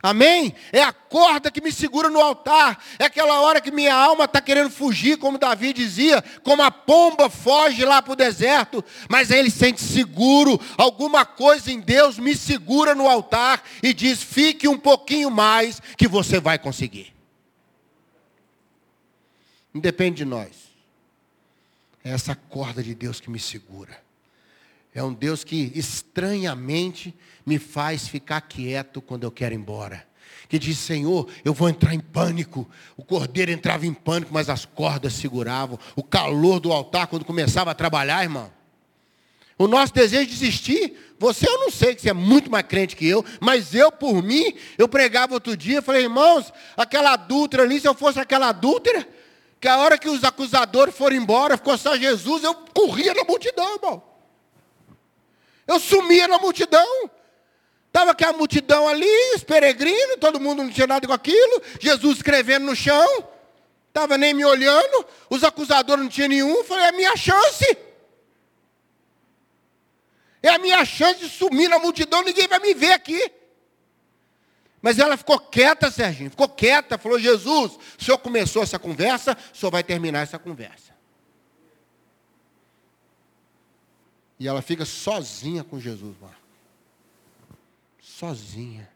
Amém? 0.00 0.54
É 0.72 0.80
a 0.80 0.92
corda 0.92 1.50
que 1.50 1.60
me 1.60 1.72
segura 1.72 2.08
no 2.08 2.20
altar. 2.20 2.82
É 2.98 3.04
aquela 3.04 3.40
hora 3.40 3.60
que 3.60 3.70
minha 3.70 3.94
alma 3.94 4.26
está 4.26 4.40
querendo 4.40 4.70
fugir, 4.70 5.18
como 5.18 5.38
Davi 5.38 5.72
dizia, 5.72 6.22
como 6.44 6.62
a 6.62 6.70
pomba 6.70 7.28
foge 7.28 7.84
lá 7.84 8.00
para 8.00 8.12
o 8.12 8.16
deserto, 8.16 8.84
mas 9.08 9.30
ele 9.30 9.50
sente 9.50 9.80
seguro. 9.80 10.60
Alguma 10.76 11.24
coisa 11.24 11.72
em 11.72 11.80
Deus 11.80 12.16
me 12.18 12.36
segura 12.36 12.94
no 12.94 13.08
altar 13.08 13.62
e 13.82 13.92
diz: 13.92 14.22
fique 14.22 14.68
um 14.68 14.78
pouquinho 14.78 15.30
mais 15.30 15.82
que 15.96 16.06
você 16.06 16.38
vai 16.38 16.58
conseguir. 16.58 17.12
Não 19.74 19.80
depende 19.80 20.18
de 20.18 20.24
nós. 20.24 20.68
É 22.04 22.10
essa 22.10 22.36
corda 22.36 22.82
de 22.82 22.94
Deus 22.94 23.20
que 23.20 23.28
me 23.28 23.40
segura. 23.40 24.07
É 24.94 25.02
um 25.02 25.12
Deus 25.12 25.44
que 25.44 25.72
estranhamente 25.74 27.14
me 27.44 27.58
faz 27.58 28.08
ficar 28.08 28.40
quieto 28.40 29.00
quando 29.00 29.24
eu 29.24 29.30
quero 29.30 29.54
ir 29.54 29.58
embora. 29.58 30.06
Que 30.48 30.58
diz, 30.58 30.78
Senhor, 30.78 31.28
eu 31.44 31.52
vou 31.52 31.68
entrar 31.68 31.94
em 31.94 32.00
pânico. 32.00 32.68
O 32.96 33.04
cordeiro 33.04 33.50
entrava 33.50 33.86
em 33.86 33.92
pânico, 33.92 34.32
mas 34.32 34.48
as 34.48 34.64
cordas 34.64 35.12
seguravam. 35.12 35.78
O 35.94 36.02
calor 36.02 36.58
do 36.58 36.72
altar 36.72 37.06
quando 37.06 37.24
começava 37.24 37.70
a 37.70 37.74
trabalhar, 37.74 38.22
irmão. 38.22 38.50
O 39.58 39.66
nosso 39.66 39.92
desejo 39.92 40.26
de 40.26 40.32
desistir, 40.32 40.96
você 41.18 41.46
eu 41.46 41.58
não 41.58 41.70
sei 41.70 41.94
que 41.94 42.00
você 42.00 42.10
é 42.10 42.14
muito 42.14 42.48
mais 42.48 42.64
crente 42.64 42.94
que 42.94 43.06
eu, 43.06 43.24
mas 43.40 43.74
eu, 43.74 43.90
por 43.90 44.22
mim, 44.22 44.54
eu 44.78 44.88
pregava 44.88 45.34
outro 45.34 45.56
dia, 45.56 45.82
falei, 45.82 46.04
irmãos, 46.04 46.52
aquela 46.76 47.14
adúltera 47.14 47.64
ali, 47.64 47.80
se 47.80 47.88
eu 47.88 47.94
fosse 47.94 48.20
aquela 48.20 48.50
adúltera, 48.50 49.06
que 49.60 49.66
a 49.66 49.78
hora 49.78 49.98
que 49.98 50.08
os 50.08 50.22
acusadores 50.22 50.96
foram 50.96 51.16
embora, 51.16 51.56
ficou 51.56 51.76
só 51.76 51.96
Jesus, 51.96 52.44
eu 52.44 52.54
corria 52.54 53.12
na 53.12 53.24
multidão, 53.24 53.74
irmão. 53.74 54.02
Eu 55.68 55.78
sumia 55.78 56.26
na 56.26 56.38
multidão. 56.38 57.10
Estava 57.86 58.10
aquela 58.12 58.32
multidão 58.32 58.88
ali, 58.88 59.34
os 59.34 59.44
peregrinos, 59.44 60.16
todo 60.20 60.40
mundo 60.40 60.62
não 60.62 60.70
tinha 60.70 60.86
nada 60.86 61.06
com 61.06 61.12
aquilo. 61.12 61.62
Jesus 61.78 62.16
escrevendo 62.16 62.64
no 62.64 62.74
chão. 62.74 63.24
Estava 63.88 64.16
nem 64.16 64.34
me 64.34 64.44
olhando. 64.44 65.06
Os 65.28 65.44
acusadores 65.44 66.02
não 66.02 66.10
tinham 66.10 66.28
nenhum. 66.28 66.64
Falei, 66.64 66.84
é 66.84 66.88
a 66.88 66.92
minha 66.92 67.16
chance. 67.16 67.78
É 70.42 70.48
a 70.50 70.58
minha 70.58 70.84
chance 70.84 71.20
de 71.20 71.28
sumir 71.28 71.68
na 71.68 71.78
multidão, 71.78 72.22
ninguém 72.22 72.46
vai 72.46 72.58
me 72.60 72.72
ver 72.72 72.92
aqui. 72.92 73.32
Mas 74.80 74.98
ela 74.98 75.16
ficou 75.16 75.38
quieta, 75.38 75.90
Serginho, 75.90 76.30
ficou 76.30 76.48
quieta, 76.48 76.96
falou: 76.96 77.18
Jesus, 77.18 77.72
o 77.98 78.04
senhor 78.04 78.18
começou 78.18 78.62
essa 78.62 78.78
conversa, 78.78 79.36
o 79.52 79.56
senhor 79.56 79.70
vai 79.70 79.82
terminar 79.82 80.20
essa 80.20 80.38
conversa. 80.38 80.96
E 84.38 84.46
ela 84.46 84.62
fica 84.62 84.84
sozinha 84.84 85.64
com 85.64 85.80
Jesus, 85.80 86.16
Marco. 86.20 86.36
Sozinha. 88.00 88.88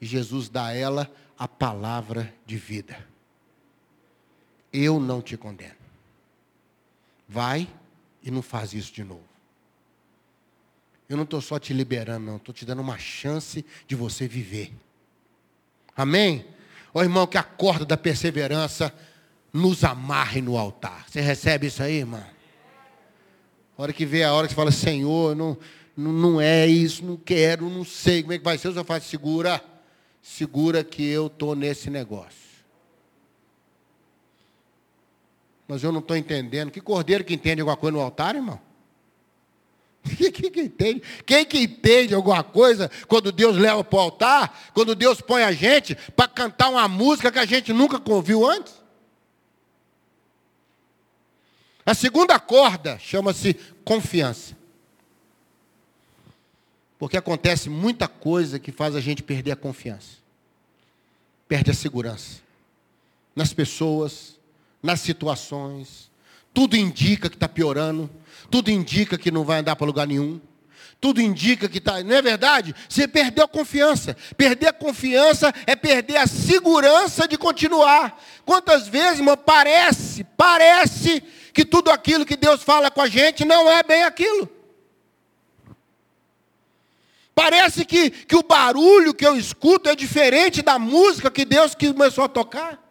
E 0.00 0.06
Jesus 0.06 0.48
dá 0.48 0.66
a 0.66 0.74
ela 0.74 1.10
a 1.38 1.48
palavra 1.48 2.32
de 2.44 2.56
vida. 2.56 2.96
Eu 4.72 5.00
não 5.00 5.22
te 5.22 5.36
condeno. 5.36 5.74
Vai 7.28 7.68
e 8.22 8.30
não 8.30 8.42
faz 8.42 8.74
isso 8.74 8.92
de 8.92 9.02
novo. 9.02 9.24
Eu 11.08 11.16
não 11.16 11.24
estou 11.24 11.40
só 11.40 11.58
te 11.58 11.72
liberando, 11.72 12.26
não. 12.26 12.36
Estou 12.36 12.54
te 12.54 12.64
dando 12.64 12.82
uma 12.82 12.98
chance 12.98 13.64
de 13.86 13.94
você 13.94 14.26
viver. 14.26 14.72
Amém? 15.96 16.46
Ó 16.92 17.02
irmão, 17.02 17.26
que 17.26 17.38
a 17.38 17.42
corda 17.42 17.84
da 17.84 17.96
perseverança 17.96 18.92
nos 19.52 19.84
amarre 19.84 20.42
no 20.42 20.58
altar. 20.58 21.08
Você 21.08 21.20
recebe 21.20 21.68
isso 21.68 21.82
aí, 21.82 21.98
irmão? 21.98 22.24
A 23.76 23.82
hora 23.82 23.92
que 23.92 24.06
vê 24.06 24.22
a 24.22 24.32
hora 24.32 24.46
que 24.46 24.52
você 24.52 24.56
fala, 24.56 24.70
Senhor, 24.70 25.34
não, 25.34 25.56
não, 25.96 26.12
não 26.12 26.40
é 26.40 26.66
isso, 26.66 27.04
não 27.04 27.16
quero, 27.16 27.68
não 27.68 27.84
sei 27.84 28.22
como 28.22 28.32
é 28.32 28.38
que 28.38 28.44
vai 28.44 28.56
ser. 28.56 28.68
Eu 28.68 28.84
falo, 28.84 29.00
segura, 29.02 29.62
segura 30.22 30.84
que 30.84 31.04
eu 31.04 31.26
estou 31.26 31.54
nesse 31.54 31.90
negócio. 31.90 32.44
Mas 35.66 35.82
eu 35.82 35.90
não 35.90 36.00
estou 36.00 36.16
entendendo. 36.16 36.70
Que 36.70 36.80
cordeiro 36.80 37.24
que 37.24 37.34
entende 37.34 37.60
alguma 37.60 37.76
coisa 37.76 37.96
no 37.96 38.02
altar, 38.02 38.36
irmão? 38.36 38.60
Quem 40.04 40.50
que 40.50 40.60
entende? 40.60 41.02
Quem 41.24 41.44
que 41.46 41.58
entende 41.58 42.14
alguma 42.14 42.42
coisa 42.42 42.90
quando 43.08 43.32
Deus 43.32 43.56
leva 43.56 43.82
para 43.82 43.96
o 43.96 44.02
altar? 44.02 44.70
Quando 44.74 44.94
Deus 44.94 45.20
põe 45.20 45.42
a 45.42 45.52
gente 45.52 45.94
para 46.14 46.28
cantar 46.28 46.68
uma 46.68 46.86
música 46.86 47.32
que 47.32 47.38
a 47.38 47.46
gente 47.46 47.72
nunca 47.72 48.00
ouviu 48.12 48.48
antes? 48.48 48.73
A 51.84 51.94
segunda 51.94 52.38
corda 52.38 52.98
chama-se 52.98 53.54
confiança. 53.84 54.56
Porque 56.98 57.16
acontece 57.16 57.68
muita 57.68 58.08
coisa 58.08 58.58
que 58.58 58.72
faz 58.72 58.96
a 58.96 59.00
gente 59.00 59.22
perder 59.22 59.52
a 59.52 59.56
confiança. 59.56 60.18
Perde 61.46 61.70
a 61.70 61.74
segurança. 61.74 62.40
Nas 63.36 63.52
pessoas, 63.52 64.38
nas 64.82 65.00
situações. 65.00 66.10
Tudo 66.54 66.76
indica 66.76 67.28
que 67.28 67.36
está 67.36 67.48
piorando. 67.48 68.08
Tudo 68.50 68.70
indica 68.70 69.18
que 69.18 69.30
não 69.30 69.44
vai 69.44 69.58
andar 69.58 69.76
para 69.76 69.86
lugar 69.86 70.06
nenhum. 70.06 70.40
Tudo 71.00 71.20
indica 71.20 71.68
que 71.68 71.76
está. 71.76 72.02
Não 72.02 72.16
é 72.16 72.22
verdade? 72.22 72.74
Você 72.88 73.06
perdeu 73.06 73.44
a 73.44 73.48
confiança. 73.48 74.16
Perder 74.38 74.68
a 74.68 74.72
confiança 74.72 75.52
é 75.66 75.76
perder 75.76 76.16
a 76.16 76.26
segurança 76.26 77.28
de 77.28 77.36
continuar. 77.36 78.18
Quantas 78.46 78.88
vezes, 78.88 79.18
irmão, 79.18 79.36
parece, 79.36 80.24
parece 80.36 81.22
que 81.54 81.64
tudo 81.64 81.90
aquilo 81.90 82.26
que 82.26 82.36
Deus 82.36 82.64
fala 82.64 82.90
com 82.90 83.00
a 83.00 83.08
gente 83.08 83.44
não 83.44 83.70
é 83.70 83.82
bem 83.84 84.02
aquilo. 84.02 84.50
Parece 87.32 87.84
que, 87.84 88.10
que 88.10 88.36
o 88.36 88.42
barulho 88.42 89.14
que 89.14 89.26
eu 89.26 89.36
escuto 89.36 89.88
é 89.88 89.94
diferente 89.94 90.62
da 90.62 90.78
música 90.78 91.30
que 91.30 91.44
Deus 91.44 91.74
começou 91.74 92.24
a 92.24 92.28
tocar. 92.28 92.82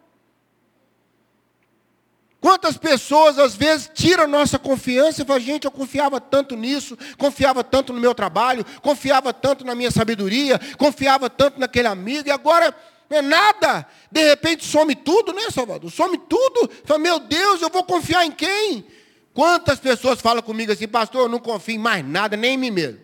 Quantas 2.40 2.76
pessoas 2.76 3.38
às 3.38 3.54
vezes 3.54 3.90
tiram 3.94 4.26
nossa 4.26 4.58
confiança 4.58 5.22
e 5.22 5.24
falam, 5.24 5.40
gente, 5.40 5.64
eu 5.64 5.70
confiava 5.70 6.20
tanto 6.20 6.54
nisso, 6.56 6.96
confiava 7.16 7.64
tanto 7.64 7.90
no 7.90 8.00
meu 8.00 8.14
trabalho, 8.14 8.64
confiava 8.82 9.32
tanto 9.32 9.64
na 9.64 9.74
minha 9.74 9.90
sabedoria, 9.90 10.60
confiava 10.76 11.30
tanto 11.30 11.58
naquele 11.58 11.88
amigo, 11.88 12.28
e 12.28 12.30
agora 12.30 12.74
não 13.08 13.18
é 13.18 13.22
nada. 13.22 13.86
De 14.10 14.28
repente 14.28 14.64
some 14.64 14.94
tudo, 14.94 15.32
né, 15.32 15.50
Salvador? 15.50 15.90
Some 15.90 16.18
tudo. 16.18 16.70
Fala, 16.84 16.98
meu 16.98 17.18
Deus, 17.20 17.62
eu 17.62 17.70
vou 17.70 17.84
confiar 17.84 18.24
em 18.24 18.30
quem? 18.30 18.86
Quantas 19.32 19.80
pessoas 19.80 20.20
falam 20.20 20.42
comigo 20.42 20.72
assim, 20.72 20.86
pastor, 20.86 21.22
eu 21.22 21.28
não 21.28 21.38
confio 21.38 21.74
em 21.74 21.78
mais 21.78 22.06
nada, 22.06 22.36
nem 22.36 22.54
em 22.54 22.56
mim 22.56 22.70
mesmo. 22.70 23.00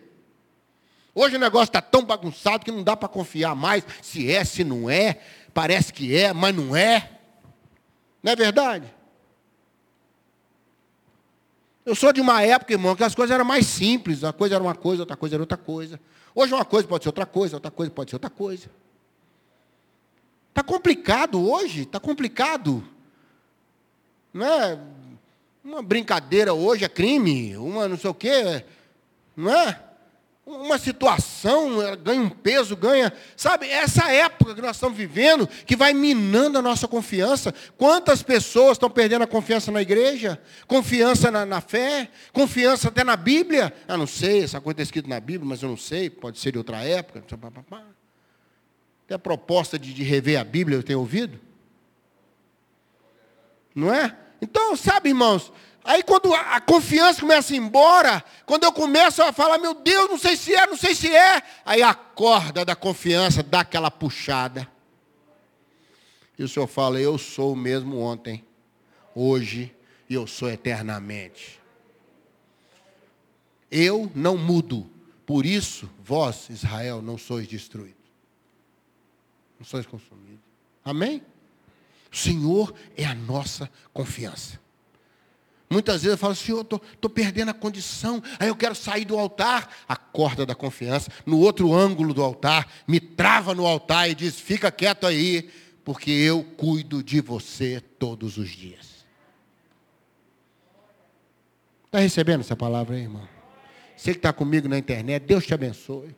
Hoje 1.13 1.35
o 1.35 1.39
negócio 1.39 1.65
está 1.65 1.81
tão 1.81 2.03
bagunçado 2.03 2.63
que 2.63 2.71
não 2.71 2.83
dá 2.83 2.95
para 2.95 3.09
confiar 3.09 3.53
mais 3.53 3.83
se 4.01 4.31
é, 4.31 4.43
se 4.45 4.63
não 4.63 4.89
é. 4.89 5.19
Parece 5.53 5.91
que 5.91 6.15
é, 6.15 6.31
mas 6.31 6.55
não 6.55 6.75
é. 6.75 7.09
Não 8.23 8.31
é 8.31 8.35
verdade? 8.35 8.85
Eu 11.85 11.95
sou 11.95 12.13
de 12.13 12.21
uma 12.21 12.41
época, 12.41 12.71
irmão, 12.71 12.95
que 12.95 13.03
as 13.03 13.13
coisas 13.13 13.33
eram 13.33 13.43
mais 13.43 13.65
simples. 13.65 14.23
Uma 14.23 14.31
coisa 14.31 14.55
era 14.55 14.63
uma 14.63 14.75
coisa, 14.75 15.01
outra 15.01 15.17
coisa 15.17 15.35
era 15.35 15.43
outra 15.43 15.57
coisa. 15.57 15.99
Hoje 16.33 16.53
uma 16.53 16.63
coisa 16.63 16.87
pode 16.87 17.03
ser 17.03 17.09
outra 17.09 17.25
coisa, 17.25 17.55
outra 17.57 17.71
coisa 17.71 17.91
pode 17.91 18.11
ser 18.11 18.15
outra 18.15 18.29
coisa. 18.29 18.69
Está 20.51 20.61
complicado 20.61 21.41
hoje, 21.41 21.81
está 21.81 21.99
complicado. 21.99 22.83
Não 24.33 24.45
é? 24.45 24.79
Uma 25.63 25.81
brincadeira 25.81 26.53
hoje 26.53 26.85
é 26.85 26.89
crime, 26.89 27.57
uma 27.57 27.87
não 27.87 27.97
sei 27.97 28.09
o 28.09 28.13
quê, 28.13 28.63
não 29.35 29.51
é? 29.51 29.79
uma 30.45 30.77
situação 30.77 31.77
ganha 32.03 32.21
um 32.21 32.29
peso, 32.29 32.75
ganha. 32.75 33.13
Sabe, 33.35 33.67
essa 33.67 34.11
época 34.11 34.55
que 34.55 34.61
nós 34.61 34.75
estamos 34.75 34.97
vivendo, 34.97 35.47
que 35.65 35.75
vai 35.75 35.93
minando 35.93 36.57
a 36.57 36.61
nossa 36.61 36.87
confiança. 36.87 37.53
Quantas 37.77 38.21
pessoas 38.21 38.73
estão 38.73 38.89
perdendo 38.89 39.23
a 39.23 39.27
confiança 39.27 39.71
na 39.71 39.81
igreja? 39.81 40.41
Confiança 40.67 41.31
na, 41.31 41.45
na 41.45 41.61
fé? 41.61 42.09
Confiança 42.33 42.89
até 42.89 43.03
na 43.03 43.15
Bíblia? 43.15 43.73
Eu 43.87 43.97
não 43.97 44.07
sei, 44.07 44.43
essa 44.43 44.59
coisa 44.59 44.75
está 44.75 44.83
escrita 44.83 45.07
na 45.07 45.19
Bíblia, 45.19 45.47
mas 45.47 45.61
eu 45.61 45.69
não 45.69 45.77
sei, 45.77 46.09
pode 46.09 46.39
ser 46.39 46.51
de 46.51 46.57
outra 46.57 46.83
época. 46.83 47.23
Tem 49.11 49.17
a 49.17 49.19
proposta 49.19 49.77
de, 49.77 49.93
de 49.93 50.03
rever 50.03 50.39
a 50.39 50.43
Bíblia, 50.45 50.77
eu 50.77 50.83
tenho 50.83 50.99
ouvido? 50.99 51.37
Não 53.75 53.93
é? 53.93 54.17
Então, 54.41 54.73
sabe, 54.77 55.09
irmãos, 55.09 55.51
aí 55.83 56.01
quando 56.01 56.33
a 56.33 56.61
confiança 56.61 57.19
começa 57.19 57.51
a 57.51 57.57
ir 57.57 57.59
embora, 57.59 58.23
quando 58.45 58.63
eu 58.63 58.71
começo 58.71 59.21
a 59.21 59.33
falar, 59.33 59.57
meu 59.57 59.73
Deus, 59.73 60.09
não 60.09 60.17
sei 60.17 60.37
se 60.37 60.55
é, 60.55 60.65
não 60.65 60.77
sei 60.77 60.95
se 60.95 61.13
é, 61.13 61.43
aí 61.65 61.83
a 61.83 61.93
corda 61.93 62.63
da 62.63 62.73
confiança 62.73 63.43
dá 63.43 63.59
aquela 63.59 63.91
puxada. 63.91 64.65
E 66.39 66.43
o 66.45 66.47
Senhor 66.47 66.67
fala, 66.67 66.97
eu 66.97 67.17
sou 67.17 67.51
o 67.51 67.57
mesmo 67.57 67.99
ontem, 67.99 68.45
hoje 69.13 69.75
e 70.09 70.13
eu 70.13 70.25
sou 70.25 70.49
eternamente. 70.49 71.59
Eu 73.69 74.09
não 74.15 74.37
mudo, 74.37 74.89
por 75.25 75.45
isso 75.45 75.89
vós, 76.01 76.49
Israel, 76.49 77.01
não 77.01 77.17
sois 77.17 77.45
destruídos. 77.45 78.00
Não 79.61 79.65
sois 79.65 79.85
consumidos. 79.85 80.39
Amém? 80.83 81.21
O 82.11 82.17
Senhor 82.17 82.73
é 82.97 83.05
a 83.05 83.13
nossa 83.13 83.69
confiança. 83.93 84.59
Muitas 85.69 86.01
vezes 86.01 86.13
eu 86.13 86.17
falo, 86.17 86.33
Senhor, 86.33 86.61
estou 86.61 87.09
perdendo 87.11 87.49
a 87.49 87.53
condição, 87.53 88.23
aí 88.39 88.47
eu 88.47 88.55
quero 88.55 88.73
sair 88.73 89.05
do 89.05 89.19
altar, 89.19 89.69
a 89.87 89.95
corda 89.95 90.47
da 90.47 90.55
confiança, 90.55 91.11
no 91.27 91.37
outro 91.37 91.71
ângulo 91.75 92.11
do 92.11 92.23
altar, 92.23 92.67
me 92.87 92.99
trava 92.99 93.53
no 93.53 93.67
altar 93.67 94.09
e 94.09 94.15
diz, 94.15 94.39
fica 94.39 94.71
quieto 94.71 95.05
aí, 95.05 95.51
porque 95.85 96.09
eu 96.09 96.43
cuido 96.43 97.03
de 97.03 97.21
você 97.21 97.79
todos 97.99 98.39
os 98.39 98.49
dias. 98.49 99.05
Está 101.85 101.99
recebendo 101.99 102.39
essa 102.39 102.55
palavra 102.55 102.95
aí, 102.95 103.03
irmão? 103.03 103.29
Você 103.95 104.13
que 104.13 104.17
está 104.17 104.33
comigo 104.33 104.67
na 104.67 104.79
internet, 104.79 105.23
Deus 105.23 105.45
te 105.45 105.53
abençoe. 105.53 106.15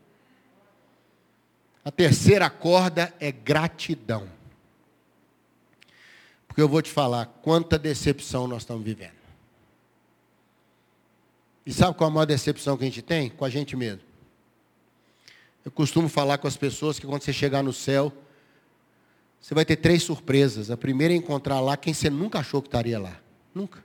A 1.83 1.91
terceira 1.91 2.49
corda 2.49 3.13
é 3.19 3.31
gratidão. 3.31 4.27
Porque 6.47 6.61
eu 6.61 6.69
vou 6.69 6.81
te 6.81 6.89
falar 6.89 7.25
quanta 7.41 7.77
decepção 7.77 8.47
nós 8.47 8.61
estamos 8.61 8.83
vivendo. 8.83 9.23
E 11.65 11.73
sabe 11.73 11.97
qual 11.97 12.09
a 12.09 12.13
maior 12.13 12.25
decepção 12.25 12.77
que 12.77 12.83
a 12.83 12.87
gente 12.87 13.01
tem? 13.01 13.29
Com 13.29 13.45
a 13.45 13.49
gente 13.49 13.75
mesmo. 13.75 14.01
Eu 15.65 15.71
costumo 15.71 16.09
falar 16.09 16.37
com 16.37 16.47
as 16.47 16.57
pessoas 16.57 16.99
que 16.99 17.07
quando 17.07 17.23
você 17.23 17.31
chegar 17.31 17.63
no 17.63 17.71
céu, 17.71 18.11
você 19.39 19.53
vai 19.53 19.65
ter 19.65 19.77
três 19.77 20.03
surpresas. 20.03 20.69
A 20.69 20.77
primeira 20.77 21.13
é 21.13 21.17
encontrar 21.17 21.59
lá 21.59 21.75
quem 21.75 21.93
você 21.93 22.09
nunca 22.09 22.39
achou 22.39 22.61
que 22.61 22.67
estaria 22.67 22.99
lá. 22.99 23.17
Nunca. 23.53 23.83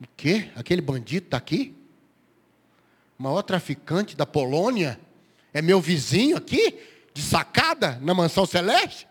O 0.00 0.06
quê? 0.16 0.50
Aquele 0.56 0.80
bandido 0.80 1.26
está 1.26 1.36
aqui? 1.36 1.74
O 3.18 3.22
maior 3.22 3.42
traficante 3.42 4.16
da 4.16 4.24
Polônia? 4.24 4.98
É 5.52 5.60
meu 5.60 5.80
vizinho 5.80 6.36
aqui? 6.36 6.78
De 7.12 7.22
sacada 7.22 7.98
na 8.00 8.14
mansão 8.14 8.46
celeste? 8.46 9.06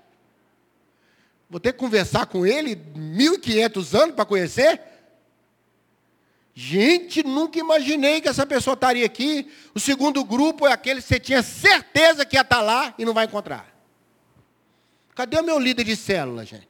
Vou 1.49 1.59
ter 1.59 1.73
que 1.73 1.79
conversar 1.79 2.27
com 2.27 2.45
ele 2.45 2.75
1.500 2.75 3.99
anos 3.99 4.15
para 4.15 4.25
conhecer? 4.25 4.81
Gente, 6.53 7.23
nunca 7.23 7.57
imaginei 7.57 8.21
que 8.21 8.27
essa 8.27 8.45
pessoa 8.45 8.73
estaria 8.73 9.05
aqui. 9.05 9.49
O 9.73 9.79
segundo 9.79 10.23
grupo 10.23 10.67
é 10.67 10.73
aquele 10.73 11.01
que 11.01 11.07
você 11.07 11.19
tinha 11.19 11.41
certeza 11.41 12.25
que 12.25 12.35
ia 12.35 12.41
estar 12.41 12.61
lá 12.61 12.93
e 12.97 13.05
não 13.05 13.13
vai 13.13 13.25
encontrar. 13.25 13.73
Cadê 15.15 15.39
o 15.39 15.43
meu 15.43 15.57
líder 15.57 15.83
de 15.83 15.95
célula, 15.95 16.45
gente? 16.45 16.69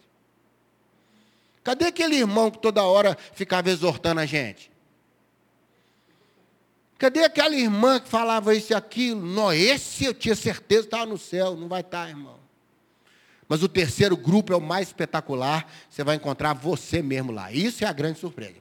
Cadê 1.64 1.86
aquele 1.86 2.16
irmão 2.16 2.50
que 2.50 2.60
toda 2.60 2.84
hora 2.84 3.18
ficava 3.34 3.70
exortando 3.70 4.22
a 4.22 4.26
gente? 4.26 4.72
Cadê 7.00 7.24
aquela 7.24 7.56
irmã 7.56 7.98
que 7.98 8.10
falava 8.10 8.54
isso 8.54 8.74
e 8.74 8.76
aquilo? 8.76 9.26
Não, 9.26 9.54
esse 9.54 10.04
eu 10.04 10.14
tinha 10.14 10.36
certeza 10.36 10.82
que 10.82 10.88
estava 10.88 11.06
no 11.06 11.18
céu. 11.18 11.56
Não 11.56 11.70
vai 11.70 11.80
estar, 11.80 12.10
irmão. 12.10 12.38
Mas 13.48 13.64
o 13.64 13.70
terceiro 13.70 14.18
grupo 14.18 14.52
é 14.52 14.56
o 14.58 14.62
mais 14.62 14.90
espetacular. 14.90 15.66
Você 15.90 16.04
vai 16.04 16.18
encontrar 16.18 16.54
você 16.54 17.02
mesmo 17.02 17.32
lá. 17.32 17.54
Isso 17.54 17.86
é 17.86 17.88
a 17.88 17.94
grande 17.94 18.20
surpresa. 18.20 18.56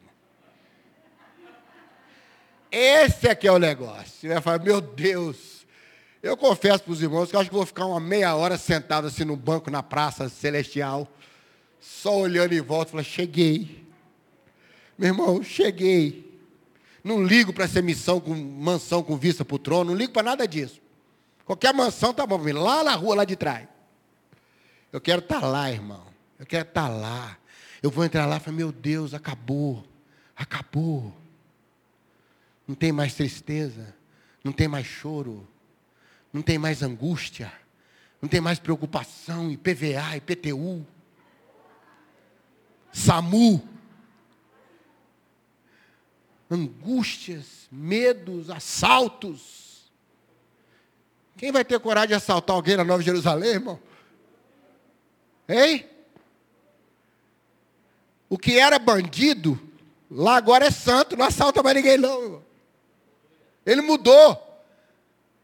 Esse 2.70 3.28
aqui 3.28 3.48
é 3.48 3.52
o 3.52 3.58
negócio. 3.58 4.06
Você 4.06 4.28
vai 4.28 4.40
falar, 4.40 4.60
meu 4.60 4.80
Deus. 4.80 5.66
Eu 6.22 6.36
confesso 6.36 6.84
para 6.84 6.92
os 6.92 7.02
irmãos 7.02 7.30
que 7.30 7.34
eu 7.34 7.40
acho 7.40 7.50
que 7.50 7.56
vou 7.56 7.66
ficar 7.66 7.86
uma 7.86 7.98
meia 7.98 8.36
hora 8.36 8.56
sentado 8.56 9.08
assim 9.08 9.24
no 9.24 9.36
banco 9.36 9.68
na 9.68 9.82
praça 9.82 10.28
celestial, 10.28 11.08
só 11.80 12.16
olhando 12.16 12.52
em 12.52 12.60
volta, 12.60 12.92
falando, 12.92 13.06
cheguei. 13.06 13.84
Meu 14.96 15.08
irmão, 15.08 15.42
cheguei. 15.42 16.27
Não 17.02 17.22
ligo 17.22 17.52
para 17.52 17.64
essa 17.64 17.80
missão 17.80 18.20
com 18.20 18.34
mansão 18.34 19.02
com 19.02 19.16
vista 19.16 19.44
para 19.44 19.54
o 19.54 19.58
trono, 19.58 19.90
não 19.90 19.98
ligo 19.98 20.12
para 20.12 20.22
nada 20.22 20.46
disso. 20.46 20.80
Qualquer 21.44 21.72
mansão 21.72 22.12
tá 22.12 22.26
bom, 22.26 22.40
lá 22.54 22.84
na 22.84 22.94
rua, 22.94 23.16
lá 23.16 23.24
de 23.24 23.36
trás. 23.36 23.66
Eu 24.92 25.00
quero 25.00 25.20
estar 25.20 25.40
tá 25.40 25.46
lá, 25.46 25.70
irmão. 25.70 26.06
Eu 26.38 26.46
quero 26.46 26.68
estar 26.68 26.88
tá 26.88 26.88
lá. 26.88 27.38
Eu 27.82 27.90
vou 27.90 28.04
entrar 28.04 28.26
lá 28.26 28.36
e 28.36 28.40
falar, 28.40 28.56
meu 28.56 28.72
Deus, 28.72 29.14
acabou. 29.14 29.84
Acabou. 30.36 31.14
Não 32.66 32.74
tem 32.74 32.92
mais 32.92 33.14
tristeza, 33.14 33.94
não 34.44 34.52
tem 34.52 34.68
mais 34.68 34.86
choro, 34.86 35.48
não 36.30 36.42
tem 36.42 36.58
mais 36.58 36.82
angústia, 36.82 37.50
não 38.20 38.28
tem 38.28 38.42
mais 38.42 38.58
preocupação, 38.58 39.50
IPVA, 39.50 40.16
IPTU, 40.16 40.86
SAMU. 42.92 43.66
Angústias, 46.50 47.68
medos, 47.70 48.50
assaltos. 48.50 49.90
Quem 51.36 51.52
vai 51.52 51.64
ter 51.64 51.78
coragem 51.78 52.08
de 52.08 52.14
assaltar 52.14 52.56
alguém 52.56 52.76
na 52.76 52.84
Nova 52.84 53.02
Jerusalém, 53.02 53.50
irmão? 53.50 53.78
Hein? 55.48 55.86
O 58.28 58.36
que 58.36 58.58
era 58.58 58.78
bandido, 58.78 59.58
lá 60.10 60.36
agora 60.36 60.66
é 60.66 60.70
santo, 60.70 61.16
não 61.16 61.24
assalta 61.24 61.62
mais 61.62 61.76
ninguém, 61.76 61.96
não, 61.96 62.22
irmão. 62.22 62.42
Ele 63.64 63.80
mudou. 63.80 64.44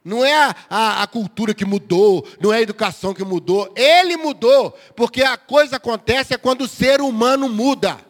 Não 0.05 0.23
é 0.23 0.35
a, 0.35 0.57
a, 0.69 1.03
a, 1.03 1.07
cultura 1.07 1.55
que 1.55 1.65
mudou, 1.65 2.29
não 2.39 2.53
é 2.53 2.59
a 2.59 2.63
educação 2.63 3.15
que 3.15 3.25
mudou. 3.25 3.73
Ele 3.75 4.19
mudou, 4.19 4.77
porque 4.95 5.23
a 5.23 5.39
coisa 5.39 5.77
acontece 5.77 6.35
é 6.35 6.39
quando 6.39 6.63
o 6.63 6.69
ser 6.69 7.01
humano 7.01 7.49
muda. 7.49 8.04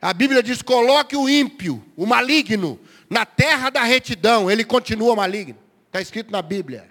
A 0.00 0.12
Bíblia 0.12 0.42
diz: 0.42 0.62
coloque 0.62 1.16
o 1.16 1.28
ímpio, 1.28 1.84
o 1.96 2.06
maligno, 2.06 2.78
na 3.10 3.26
terra 3.26 3.70
da 3.70 3.82
retidão, 3.82 4.50
ele 4.50 4.64
continua 4.64 5.16
maligno. 5.16 5.58
Está 5.86 6.00
escrito 6.00 6.30
na 6.30 6.42
Bíblia. 6.42 6.88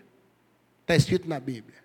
Está 0.82 0.96
escrito 0.96 1.28
na 1.28 1.40
Bíblia. 1.40 1.78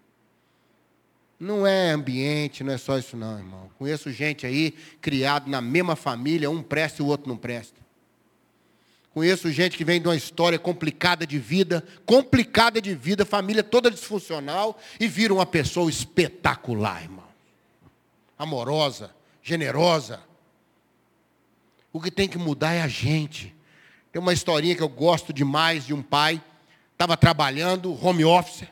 Não 1.38 1.66
é 1.66 1.90
ambiente, 1.90 2.62
não 2.62 2.72
é 2.72 2.78
só 2.78 2.96
isso, 2.98 3.16
não, 3.16 3.36
irmão. 3.36 3.70
Conheço 3.76 4.12
gente 4.12 4.46
aí, 4.46 4.72
criado 5.00 5.50
na 5.50 5.60
mesma 5.60 5.96
família, 5.96 6.48
um 6.48 6.62
presta 6.62 7.02
e 7.02 7.04
o 7.04 7.08
outro 7.08 7.28
não 7.28 7.36
presta. 7.36 7.80
Conheço 9.12 9.50
gente 9.50 9.76
que 9.76 9.84
vem 9.84 10.00
de 10.00 10.08
uma 10.08 10.16
história 10.16 10.58
complicada 10.58 11.26
de 11.26 11.38
vida, 11.38 11.84
complicada 12.06 12.80
de 12.80 12.94
vida, 12.94 13.26
família 13.26 13.62
toda 13.62 13.90
disfuncional, 13.90 14.78
e 14.98 15.06
vira 15.06 15.34
uma 15.34 15.44
pessoa 15.44 15.90
espetacular, 15.90 17.02
irmão. 17.02 17.26
Amorosa, 18.38 19.14
generosa. 19.42 20.20
O 21.92 22.00
que 22.00 22.10
tem 22.10 22.28
que 22.28 22.38
mudar 22.38 22.72
é 22.72 22.82
a 22.82 22.88
gente. 22.88 23.54
Tem 24.10 24.20
uma 24.20 24.32
historinha 24.32 24.74
que 24.74 24.82
eu 24.82 24.88
gosto 24.88 25.32
demais 25.32 25.86
de 25.86 25.94
um 25.94 26.02
pai, 26.02 26.42
estava 26.92 27.16
trabalhando, 27.16 27.92
home 28.04 28.24
office, 28.24 28.66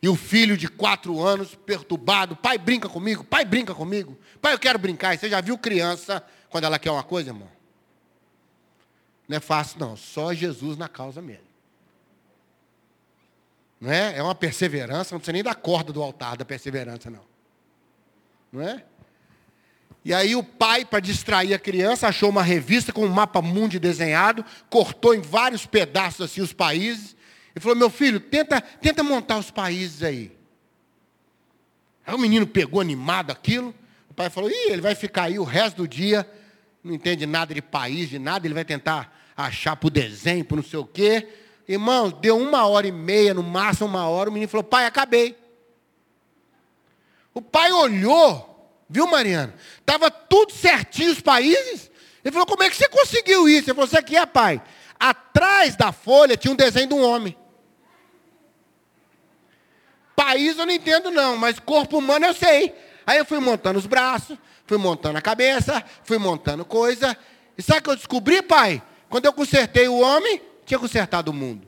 e 0.00 0.08
o 0.08 0.14
filho 0.14 0.56
de 0.56 0.68
quatro 0.68 1.20
anos, 1.20 1.54
perturbado, 1.54 2.36
pai 2.36 2.56
brinca 2.56 2.88
comigo, 2.88 3.24
pai 3.24 3.44
brinca 3.44 3.74
comigo, 3.74 4.16
pai 4.40 4.54
eu 4.54 4.58
quero 4.58 4.78
brincar. 4.78 5.14
E 5.14 5.18
você 5.18 5.28
já 5.28 5.40
viu 5.40 5.58
criança 5.58 6.24
quando 6.48 6.64
ela 6.64 6.78
quer 6.78 6.90
uma 6.90 7.02
coisa, 7.02 7.30
irmão? 7.30 7.48
Não 9.28 9.36
é 9.36 9.40
fácil, 9.40 9.78
não. 9.80 9.96
Só 9.96 10.32
Jesus 10.32 10.76
na 10.76 10.88
causa 10.88 11.20
mesmo. 11.20 11.48
Não 13.80 13.90
é? 13.92 14.16
É 14.16 14.22
uma 14.22 14.34
perseverança, 14.34 15.14
não 15.14 15.20
precisa 15.20 15.32
nem 15.32 15.42
da 15.42 15.54
corda 15.54 15.92
do 15.92 16.02
altar 16.02 16.36
da 16.36 16.44
perseverança, 16.44 17.10
não. 17.10 17.24
Não 18.52 18.62
é? 18.62 18.84
E 20.08 20.14
aí 20.14 20.34
o 20.34 20.42
pai, 20.42 20.86
para 20.86 21.00
distrair 21.00 21.52
a 21.52 21.58
criança, 21.58 22.08
achou 22.08 22.30
uma 22.30 22.42
revista 22.42 22.94
com 22.94 23.04
um 23.04 23.10
mapa 23.10 23.42
mundi 23.42 23.78
desenhado, 23.78 24.42
cortou 24.70 25.14
em 25.14 25.20
vários 25.20 25.66
pedaços 25.66 26.22
assim 26.22 26.40
os 26.40 26.50
países, 26.50 27.14
e 27.54 27.60
falou, 27.60 27.76
meu 27.76 27.90
filho, 27.90 28.18
tenta, 28.18 28.58
tenta 28.58 29.02
montar 29.02 29.36
os 29.36 29.50
países 29.50 30.02
aí. 30.02 30.32
Aí 32.06 32.14
o 32.14 32.18
menino 32.18 32.46
pegou 32.46 32.80
animado 32.80 33.30
aquilo, 33.30 33.74
o 34.08 34.14
pai 34.14 34.30
falou, 34.30 34.48
ih, 34.48 34.72
ele 34.72 34.80
vai 34.80 34.94
ficar 34.94 35.24
aí 35.24 35.38
o 35.38 35.44
resto 35.44 35.76
do 35.76 35.86
dia, 35.86 36.26
não 36.82 36.94
entende 36.94 37.26
nada 37.26 37.52
de 37.52 37.60
país, 37.60 38.08
de 38.08 38.18
nada, 38.18 38.46
ele 38.46 38.54
vai 38.54 38.64
tentar 38.64 39.14
achar 39.36 39.76
para 39.76 39.88
o 39.88 39.90
desenho, 39.90 40.42
para 40.42 40.56
não 40.56 40.64
sei 40.64 40.78
o 40.78 40.86
quê. 40.86 41.28
Irmão, 41.68 42.08
deu 42.08 42.38
uma 42.38 42.66
hora 42.66 42.86
e 42.86 42.92
meia, 42.92 43.34
no 43.34 43.42
máximo 43.42 43.86
uma 43.86 44.08
hora, 44.08 44.30
o 44.30 44.32
menino 44.32 44.48
falou, 44.48 44.64
pai, 44.64 44.86
acabei. 44.86 45.36
O 47.34 47.42
pai 47.42 47.70
olhou, 47.72 48.57
viu, 48.88 49.06
Mariana? 49.06 49.54
Estava 49.80 50.10
tudo 50.10 50.52
certinho 50.52 51.12
os 51.12 51.20
países. 51.20 51.90
Ele 52.24 52.32
falou, 52.32 52.46
como 52.46 52.62
é 52.62 52.70
que 52.70 52.76
você 52.76 52.88
conseguiu 52.88 53.48
isso? 53.48 53.70
Ele 53.70 53.74
falou, 53.74 53.86
isso 53.86 53.98
aqui 53.98 54.16
é 54.16 54.26
pai. 54.26 54.62
Atrás 54.98 55.76
da 55.76 55.92
folha 55.92 56.36
tinha 56.36 56.52
um 56.52 56.56
desenho 56.56 56.88
de 56.88 56.94
um 56.94 57.02
homem. 57.02 57.36
País 60.16 60.58
eu 60.58 60.66
não 60.66 60.72
entendo 60.72 61.10
não, 61.10 61.36
mas 61.36 61.60
corpo 61.60 61.98
humano 61.98 62.26
eu 62.26 62.34
sei. 62.34 62.74
Aí 63.06 63.18
eu 63.18 63.24
fui 63.24 63.38
montando 63.38 63.78
os 63.78 63.86
braços, 63.86 64.36
fui 64.66 64.76
montando 64.76 65.16
a 65.16 65.22
cabeça, 65.22 65.82
fui 66.02 66.18
montando 66.18 66.64
coisa. 66.64 67.16
E 67.56 67.62
sabe 67.62 67.80
o 67.80 67.82
que 67.82 67.90
eu 67.90 67.96
descobri, 67.96 68.42
pai? 68.42 68.82
Quando 69.08 69.26
eu 69.26 69.32
consertei 69.32 69.88
o 69.88 70.00
homem, 70.00 70.42
tinha 70.66 70.78
consertado 70.78 71.30
o 71.30 71.34
mundo. 71.34 71.66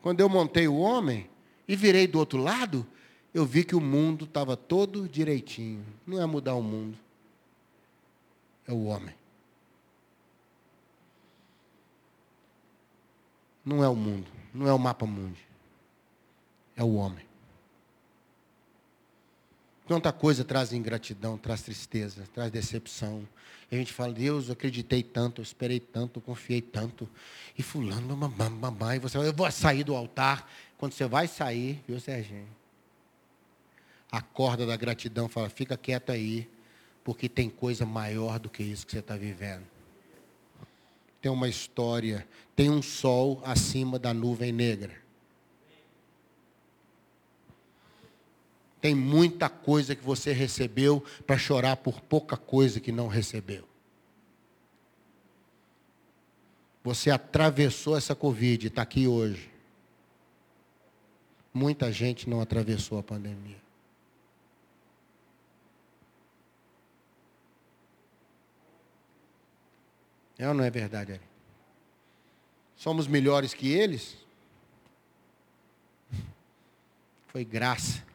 Quando 0.00 0.20
eu 0.20 0.28
montei 0.28 0.68
o 0.68 0.78
homem 0.78 1.28
e 1.68 1.74
virei 1.74 2.06
do 2.06 2.18
outro 2.18 2.38
lado, 2.38 2.86
eu 3.34 3.44
vi 3.44 3.64
que 3.64 3.74
o 3.74 3.80
mundo 3.80 4.24
estava 4.24 4.56
todo 4.56 5.08
direitinho. 5.08 5.84
Não 6.06 6.20
é 6.20 6.26
mudar 6.26 6.54
o 6.54 6.62
mundo, 6.62 6.98
é 8.66 8.72
o 8.72 8.84
homem. 8.84 9.14
Não 13.64 13.82
é 13.82 13.88
o 13.88 13.96
mundo, 13.96 14.30
não 14.54 14.68
é 14.68 14.72
o 14.72 14.78
mapa 14.78 15.04
mundo, 15.06 15.36
é 16.76 16.84
o 16.84 16.94
homem. 16.94 17.26
Quanta 19.86 20.12
coisa 20.12 20.44
traz 20.44 20.72
ingratidão, 20.72 21.38
traz 21.38 21.62
tristeza, 21.62 22.24
traz 22.34 22.50
decepção. 22.50 23.26
E 23.70 23.74
a 23.74 23.78
gente 23.78 23.92
fala, 23.92 24.12
Deus, 24.12 24.46
eu 24.46 24.52
acreditei 24.52 25.02
tanto, 25.02 25.40
eu 25.40 25.42
esperei 25.42 25.78
tanto, 25.78 26.18
eu 26.18 26.22
confiei 26.22 26.60
tanto. 26.60 27.08
E 27.56 27.62
fulano, 27.62 28.16
mamãe, 28.16 28.96
e 28.96 28.98
você 28.98 29.16
eu 29.18 29.32
vou 29.32 29.50
sair 29.50 29.84
do 29.84 29.94
altar. 29.94 30.48
Quando 30.78 30.92
você 30.92 31.06
vai 31.06 31.26
sair, 31.26 31.82
viu, 31.86 31.98
Serginho? 31.98 32.48
A 34.10 34.20
corda 34.20 34.66
da 34.66 34.76
gratidão 34.76 35.28
fala, 35.28 35.48
fica 35.48 35.76
quieto 35.76 36.10
aí, 36.10 36.48
porque 37.02 37.28
tem 37.28 37.48
coisa 37.48 37.86
maior 37.86 38.38
do 38.38 38.48
que 38.48 38.62
isso 38.62 38.86
que 38.86 38.92
você 38.92 38.98
está 38.98 39.16
vivendo. 39.16 39.64
Tem 41.20 41.32
uma 41.32 41.48
história, 41.48 42.26
tem 42.54 42.70
um 42.70 42.82
sol 42.82 43.40
acima 43.44 43.98
da 43.98 44.12
nuvem 44.12 44.52
negra. 44.52 44.94
Tem 48.80 48.94
muita 48.94 49.48
coisa 49.48 49.96
que 49.96 50.04
você 50.04 50.32
recebeu 50.32 51.02
para 51.26 51.38
chorar 51.38 51.76
por 51.76 52.00
pouca 52.00 52.36
coisa 52.36 52.78
que 52.78 52.92
não 52.92 53.08
recebeu. 53.08 53.66
Você 56.84 57.10
atravessou 57.10 57.96
essa 57.96 58.14
Covid, 58.14 58.68
está 58.68 58.82
aqui 58.82 59.08
hoje. 59.08 59.55
Muita 61.56 61.90
gente 61.90 62.28
não 62.28 62.40
atravessou 62.40 62.98
a 62.98 63.02
pandemia. 63.02 63.60
É 70.38 70.46
ou 70.48 70.54
não 70.54 70.62
é 70.62 70.70
verdade, 70.70 71.12
Ari? 71.12 71.22
Somos 72.76 73.06
melhores 73.06 73.54
que 73.54 73.72
eles? 73.72 74.18
Foi 77.28 77.44
graça 77.44 78.06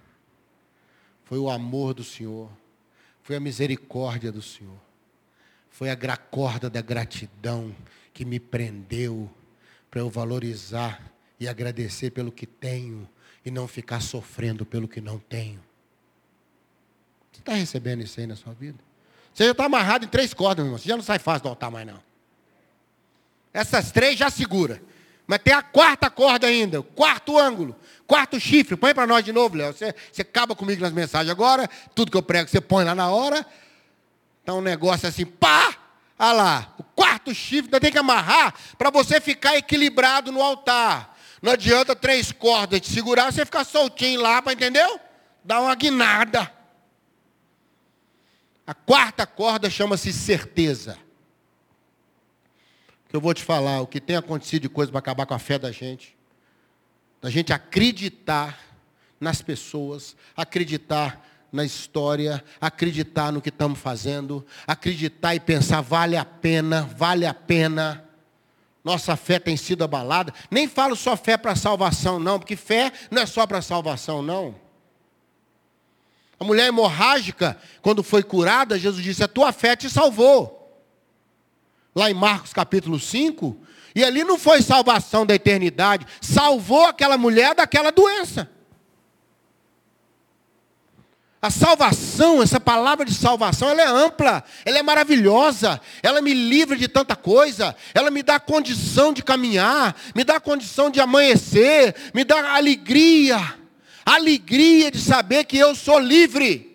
foi 1.32 1.40
o 1.40 1.50
amor 1.50 1.94
do 1.94 2.04
Senhor, 2.04 2.52
foi 3.24 3.38
a 3.38 3.40
misericórdia 3.40 4.34
do 4.34 4.42
Senhor, 4.42 4.78
foi 5.70 5.90
a 5.90 6.18
corda 6.18 6.70
da 6.70 6.82
gratidão 6.82 7.74
que 8.14 8.26
me 8.26 8.38
prendeu 8.38 9.32
para 9.90 10.02
eu 10.02 10.10
valorizar 10.10 11.10
e 11.40 11.48
agradecer 11.48 12.12
pelo 12.12 12.34
que 12.34 12.46
tenho 12.46 13.08
e 13.44 13.52
não 13.52 13.68
ficar 13.68 14.02
sofrendo 14.02 14.66
pelo 14.66 14.88
que 14.88 15.02
não 15.02 15.18
tenho. 15.18 15.60
Você 17.32 17.40
está 17.40 17.54
recebendo 17.54 18.02
isso 18.02 18.20
aí 18.20 18.28
na 18.28 18.36
sua 18.36 18.54
vida? 18.54 18.78
Você 19.34 19.46
já 19.46 19.52
está 19.52 19.66
amarrado 19.66 20.06
em 20.06 20.08
três 20.08 20.34
cordas, 20.34 20.58
meu 20.58 20.68
irmão. 20.68 20.78
Você 20.78 20.88
já 20.88 20.96
não 20.96 21.04
sai 21.04 21.20
fácil 21.20 21.44
do 21.44 21.50
altar 21.50 21.72
mais 21.72 21.88
não. 21.88 22.00
Essas 23.54 23.92
três 23.92 24.18
já 24.18 24.30
segura. 24.30 24.82
Mas 25.26 25.40
tem 25.40 25.54
a 25.54 25.62
quarta 25.62 26.10
corda 26.10 26.48
ainda, 26.48 26.82
o 26.82 26.84
quarto 26.84 27.38
ângulo, 27.38 27.76
quarto 28.06 28.40
chifre. 28.40 28.76
Põe 28.76 28.94
para 28.94 29.08
nós 29.08 29.24
de 29.24 29.32
novo, 29.32 29.56
Léo. 29.56 29.72
Você, 29.72 29.96
você 30.12 30.24
acaba 30.24 30.56
comigo 30.56 30.82
nas 30.82 30.92
mensagens 30.92 31.32
agora. 31.32 31.70
Tudo 31.96 32.12
que 32.12 32.18
eu 32.18 32.24
prego 32.24 32.50
você 32.50 32.60
põe 32.60 32.84
lá 32.84 32.94
na 32.94 33.10
hora. 33.10 33.46
Então 34.44 34.60
um 34.60 34.62
negócio 34.62 35.08
assim, 35.08 35.26
pá! 35.26 35.76
Olha 36.20 36.34
lá, 36.34 36.76
o 36.78 36.84
quarto 36.84 37.34
chifre 37.34 37.66
ainda 37.66 37.80
tem 37.80 37.92
que 37.92 37.98
amarrar 37.98 38.54
para 38.78 38.90
você 38.90 39.20
ficar 39.20 39.58
equilibrado 39.58 40.32
no 40.32 40.42
altar. 40.42 41.11
Não 41.42 41.54
adianta 41.54 41.96
três 41.96 42.32
cordas 42.32 42.82
te 42.82 42.90
segurar, 42.90 43.32
você 43.32 43.44
ficar 43.44 43.64
soltinho 43.64 44.22
lá, 44.22 44.44
entendeu? 44.52 45.00
Dá 45.44 45.60
uma 45.60 45.74
guinada. 45.74 46.52
A 48.66 48.74
quarta 48.74 49.26
corda 49.26 49.70
chama-se 49.70 50.14
certeza 50.14 50.98
que 53.12 53.16
eu 53.18 53.20
vou 53.20 53.34
te 53.34 53.44
falar, 53.44 53.82
o 53.82 53.88
que 53.88 54.00
tem 54.00 54.16
acontecido 54.16 54.62
de 54.62 54.70
coisa 54.70 54.90
para 54.90 55.00
acabar 55.00 55.26
com 55.26 55.34
a 55.34 55.40
fé 55.40 55.60
da 55.60 55.70
gente. 55.70 56.16
Da 57.20 57.30
gente 57.30 57.52
acreditar 57.52 58.58
nas 59.20 59.42
pessoas, 59.42 60.16
acreditar 60.34 61.22
na 61.52 61.66
história, 61.66 62.42
acreditar 62.62 63.34
no 63.34 63.42
que 63.42 63.50
estamos 63.50 63.80
fazendo, 63.80 64.46
acreditar 64.66 65.36
e 65.36 65.42
pensar, 65.42 65.82
vale 65.82 66.16
a 66.16 66.24
pena, 66.24 66.84
vale 66.96 67.26
a 67.26 67.34
pena. 67.34 68.02
Nossa 68.84 69.16
fé 69.16 69.40
tem 69.40 69.56
sido 69.56 69.84
abalada. 69.84 70.34
Nem 70.50 70.68
falo 70.68 70.96
só 70.96 71.16
fé 71.16 71.38
para 71.38 71.56
salvação, 71.56 72.20
não, 72.20 72.40
porque 72.40 72.56
fé 72.56 72.92
não 73.10 73.22
é 73.22 73.26
só 73.26 73.46
para 73.46 73.62
salvação, 73.62 74.22
não. 74.22 74.56
A 76.40 76.44
mulher 76.44 76.68
hemorrágica, 76.68 77.58
quando 77.82 78.02
foi 78.02 78.24
curada, 78.24 78.80
Jesus 78.80 79.04
disse: 79.04 79.24
A 79.24 79.28
tua 79.28 79.52
fé 79.52 79.76
te 79.76 79.90
salvou 79.90 80.62
lá 81.94 82.10
em 82.10 82.14
Marcos 82.14 82.54
capítulo 82.54 83.00
5, 83.00 83.58
e 83.94 84.04
ali 84.04 84.24
não 84.24 84.40
foi 84.40 84.62
salvação 84.62 85.26
da 85.26 85.36
eternidade, 85.36 86.08
salvou 86.22 86.86
aquela 86.86 87.18
mulher 87.18 87.54
daquela 87.54 87.92
doença. 87.92 88.50
A 91.42 91.50
salvação, 91.50 92.44
essa 92.44 92.60
palavra 92.60 93.04
de 93.04 93.14
salvação, 93.16 93.70
ela 93.70 93.82
é 93.82 93.88
ampla, 93.88 94.44
ela 94.64 94.78
é 94.78 94.84
maravilhosa, 94.84 95.82
ela 96.04 96.22
me 96.22 96.34
livra 96.34 96.78
de 96.78 96.88
tanta 96.88 97.16
coisa, 97.16 97.76
ela 97.96 98.12
me 98.12 98.22
dá 98.22 98.40
condição 98.40 99.12
de 99.12 99.24
caminhar, 99.24 99.96
me 100.14 100.24
dá 100.24 100.40
condição 100.40 100.92
de 100.92 101.00
amanhecer, 101.00 101.96
me 102.14 102.24
dá 102.24 102.56
alegria, 102.56 103.56
alegria 104.06 104.92
de 104.92 105.00
saber 105.00 105.46
que 105.46 105.58
eu 105.58 105.74
sou 105.74 105.98
livre 105.98 106.72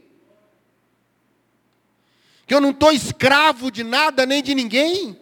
que 2.47 2.55
eu 2.55 2.61
não 2.61 2.71
estou 2.71 2.93
escravo 2.93 3.71
de 3.71 3.83
nada 3.83 4.25
nem 4.25 4.43
de 4.43 4.55
ninguém. 4.55 5.19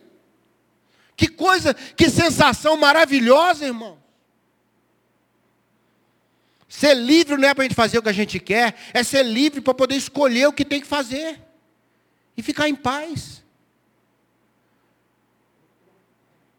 Que 1.16 1.26
coisa, 1.26 1.72
que 1.72 2.10
sensação 2.10 2.76
maravilhosa, 2.76 3.64
irmão. 3.64 3.98
Ser 6.76 6.94
livre 6.94 7.36
não 7.36 7.48
é 7.48 7.54
para 7.54 7.62
a 7.62 7.68
gente 7.68 7.76
fazer 7.76 7.98
o 7.98 8.02
que 8.02 8.08
a 8.08 8.12
gente 8.12 8.40
quer, 8.40 8.74
é 8.92 9.04
ser 9.04 9.22
livre 9.22 9.60
para 9.60 9.72
poder 9.72 9.94
escolher 9.94 10.48
o 10.48 10.52
que 10.52 10.64
tem 10.64 10.80
que 10.80 10.86
fazer 10.88 11.40
e 12.36 12.42
ficar 12.42 12.68
em 12.68 12.74
paz. 12.74 13.44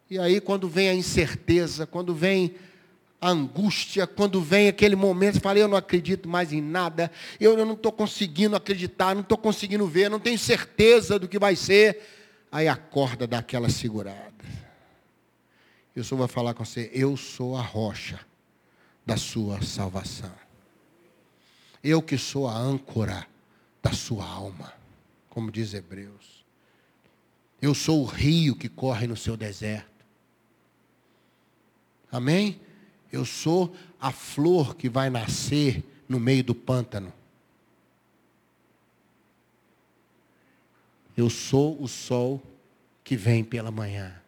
E 0.08 0.18
aí, 0.18 0.40
quando 0.40 0.70
vem 0.70 0.88
a 0.88 0.94
incerteza, 0.94 1.86
quando 1.86 2.14
vem 2.14 2.54
a 3.20 3.28
angústia, 3.28 4.06
quando 4.06 4.40
vem 4.40 4.68
aquele 4.68 4.96
momento, 4.96 5.34
você 5.34 5.40
fala, 5.40 5.58
eu 5.58 5.68
não 5.68 5.76
acredito 5.76 6.26
mais 6.26 6.50
em 6.50 6.62
nada, 6.62 7.12
eu, 7.38 7.54
não 7.66 7.74
estou 7.74 7.92
conseguindo 7.92 8.56
acreditar, 8.56 9.14
não 9.14 9.20
estou 9.20 9.36
conseguindo 9.36 9.86
ver, 9.86 10.08
não 10.08 10.18
tenho 10.18 10.38
certeza 10.38 11.18
do 11.18 11.28
que 11.28 11.38
vai 11.38 11.54
ser. 11.54 12.00
Aí 12.50 12.66
acorda 12.66 13.26
daquela 13.26 13.68
segurada. 13.68 14.32
E 15.94 16.00
o 16.00 16.04
Senhor 16.04 16.20
vai 16.20 16.28
falar 16.28 16.54
com 16.54 16.64
você, 16.64 16.90
eu 16.94 17.18
sou 17.18 17.54
a 17.54 17.60
rocha 17.60 18.18
da 19.06 19.16
sua 19.16 19.62
salvação. 19.62 20.34
Eu 21.82 22.02
que 22.02 22.18
sou 22.18 22.48
a 22.48 22.58
âncora 22.58 23.24
da 23.80 23.92
sua 23.92 24.26
alma, 24.26 24.74
como 25.30 25.52
diz 25.52 25.72
Hebreus. 25.72 26.44
Eu 27.62 27.72
sou 27.72 28.02
o 28.02 28.04
rio 28.04 28.56
que 28.56 28.68
corre 28.68 29.06
no 29.06 29.16
seu 29.16 29.36
deserto. 29.36 30.04
Amém? 32.10 32.60
Eu 33.12 33.24
sou 33.24 33.74
a 34.00 34.10
flor 34.10 34.74
que 34.74 34.88
vai 34.88 35.08
nascer 35.08 35.84
no 36.08 36.18
meio 36.18 36.42
do 36.42 36.54
pântano. 36.54 37.12
Eu 41.16 41.30
sou 41.30 41.80
o 41.80 41.86
sol 41.86 42.42
que 43.02 43.16
vem 43.16 43.42
pela 43.44 43.70
manhã, 43.70 44.20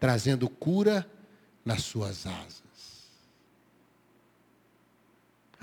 trazendo 0.00 0.48
cura 0.48 1.08
nas 1.64 1.82
suas 1.82 2.26
asas. 2.26 2.63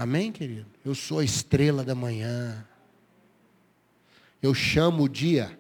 Amém, 0.01 0.31
querido? 0.31 0.65
Eu 0.83 0.95
sou 0.95 1.19
a 1.19 1.23
estrela 1.23 1.83
da 1.83 1.93
manhã. 1.93 2.67
Eu 4.41 4.51
chamo 4.51 5.03
o 5.03 5.07
dia. 5.07 5.59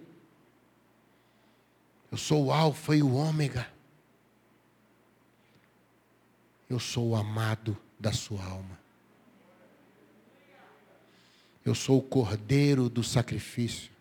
Eu 2.11 2.17
sou 2.17 2.45
o 2.45 2.51
alfa 2.51 2.95
e 2.95 3.03
o 3.03 3.13
ômega. 3.13 3.71
Eu 6.67 6.79
sou 6.79 7.09
o 7.09 7.15
amado 7.15 7.77
da 7.99 8.11
sua 8.11 8.43
alma. 8.43 8.79
Eu 11.63 11.75
sou 11.75 11.99
o 11.99 12.01
cordeiro 12.01 12.89
do 12.89 13.03
sacrifício. 13.03 13.91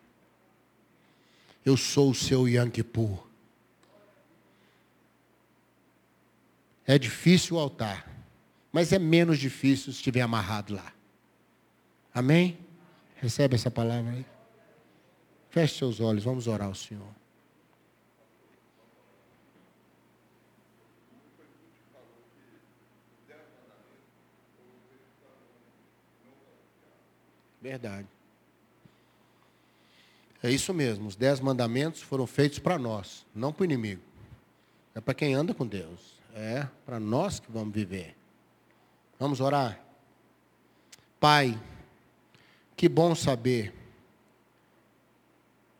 Eu 1.63 1.77
sou 1.77 2.09
o 2.09 2.15
seu 2.15 2.45
Kippur. 2.73 3.27
É 6.87 6.97
difícil 6.97 7.57
o 7.57 7.59
altar, 7.59 8.09
mas 8.71 8.93
é 8.93 8.99
menos 8.99 9.37
difícil 9.37 9.91
se 9.91 9.97
estiver 9.97 10.21
amarrado 10.21 10.73
lá. 10.73 10.93
Amém? 12.13 12.57
Recebe 13.15 13.55
essa 13.55 13.69
palavra 13.69 14.11
aí. 14.11 14.25
Feche 15.49 15.77
seus 15.77 15.99
olhos, 15.99 16.23
vamos 16.23 16.47
orar 16.47 16.67
ao 16.67 16.75
Senhor. 16.75 17.13
Verdade. 27.61 28.07
É 30.41 30.49
isso 30.49 30.73
mesmo, 30.73 31.07
os 31.07 31.15
dez 31.15 31.39
mandamentos 31.39 32.01
foram 32.01 32.25
feitos 32.25 32.57
para 32.57 32.79
nós, 32.79 33.25
não 33.35 33.53
para 33.53 33.61
o 33.61 33.65
inimigo. 33.65 34.01
É 34.95 34.99
para 34.99 35.13
quem 35.13 35.35
anda 35.35 35.53
com 35.53 35.67
Deus. 35.67 36.19
É 36.33 36.67
para 36.85 36.99
nós 36.99 37.39
que 37.39 37.51
vamos 37.51 37.73
viver. 37.73 38.15
Vamos 39.21 39.39
orar. 39.39 39.79
Pai, 41.19 41.57
que 42.75 42.89
bom 42.89 43.13
saber 43.13 43.71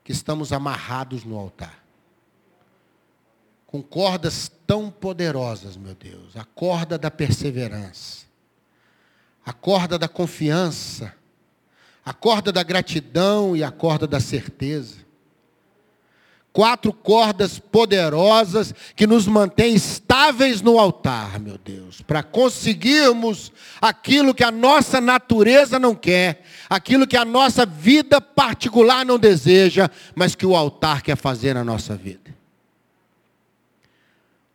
que 0.04 0.12
estamos 0.12 0.54
amarrados 0.54 1.26
no 1.26 1.38
altar. 1.38 1.84
Com 3.66 3.82
cordas 3.82 4.52
tão 4.68 4.92
poderosas, 4.92 5.76
meu 5.76 5.96
Deus. 5.96 6.38
A 6.38 6.46
corda 6.46 6.98
da 6.98 7.10
perseverança. 7.10 8.26
A 9.44 9.52
corda 9.52 9.98
da 9.98 10.08
confiança 10.08 11.14
a 12.04 12.14
corda 12.14 12.52
da 12.52 12.64
gratidão 12.64 13.56
e 13.56 13.64
a 13.64 13.72
corda 13.72 14.08
da 14.08 14.20
certeza. 14.20 14.98
Quatro 16.54 16.92
cordas 16.92 17.60
poderosas 17.60 18.74
que 18.94 19.08
nos 19.08 19.26
mantêm 19.26 19.74
estáveis 19.74 20.62
no 20.62 20.78
altar, 20.78 21.40
meu 21.40 21.58
Deus, 21.58 22.02
para 22.02 22.22
conseguirmos 22.22 23.54
aquilo 23.80 24.34
que 24.34 24.44
a 24.44 24.52
nossa 24.52 25.00
natureza 25.00 25.80
não 25.80 25.96
quer, 25.96 26.44
aquilo 26.70 27.08
que 27.08 27.16
a 27.16 27.24
nossa 27.24 27.66
vida 27.66 28.20
particular 28.20 29.06
não 29.06 29.18
deseja, 29.18 29.90
mas 30.14 30.36
que 30.36 30.46
o 30.46 30.56
altar 30.56 31.02
quer 31.02 31.16
fazer 31.16 31.54
na 31.54 31.64
nossa 31.64 31.96
vida. 31.96 32.36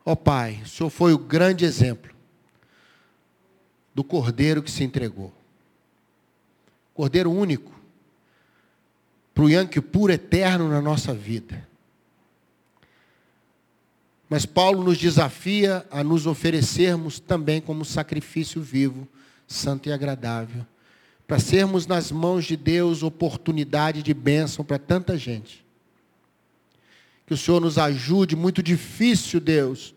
Ó 0.05 0.13
oh, 0.13 0.17
Pai, 0.17 0.61
o 0.65 0.69
Senhor 0.69 0.91
foi 0.91 1.15
o 1.15 1.19
grande 1.19 1.65
exemplo 1.65 2.15
do 3.95 4.05
cordeiro 4.05 4.63
que 4.63 4.71
se 4.71 4.85
entregou. 4.85 5.33
Cordeiro 6.93 7.31
único, 7.31 7.73
para 9.35 9.45
o 9.45 9.49
Yankee 9.49 9.81
puro 9.81 10.13
eterno 10.13 10.69
na 10.69 10.83
nossa 10.83 11.15
vida. 11.15 11.67
Mas 14.29 14.45
Paulo 14.45 14.83
nos 14.83 14.99
desafia 14.99 15.87
a 15.91 16.03
nos 16.03 16.27
oferecermos 16.27 17.21
também 17.21 17.61
como 17.61 17.85
sacrifício 17.85 18.61
vivo, 18.61 19.07
santo 19.47 19.89
e 19.89 19.93
agradável, 19.93 20.67
para 21.27 21.39
sermos 21.39 21.87
nas 21.87 22.11
mãos 22.11 22.45
de 22.45 22.57
Deus 22.57 23.03
oportunidade 23.03 24.03
de 24.03 24.13
bênção 24.13 24.65
para 24.65 24.79
tanta 24.79 25.17
gente. 25.17 25.65
Que 27.27 27.35
o 27.35 27.37
Senhor 27.37 27.61
nos 27.61 27.79
ajude, 27.79 28.37
muito 28.37 28.63
difícil, 28.63 29.41
Deus, 29.41 29.95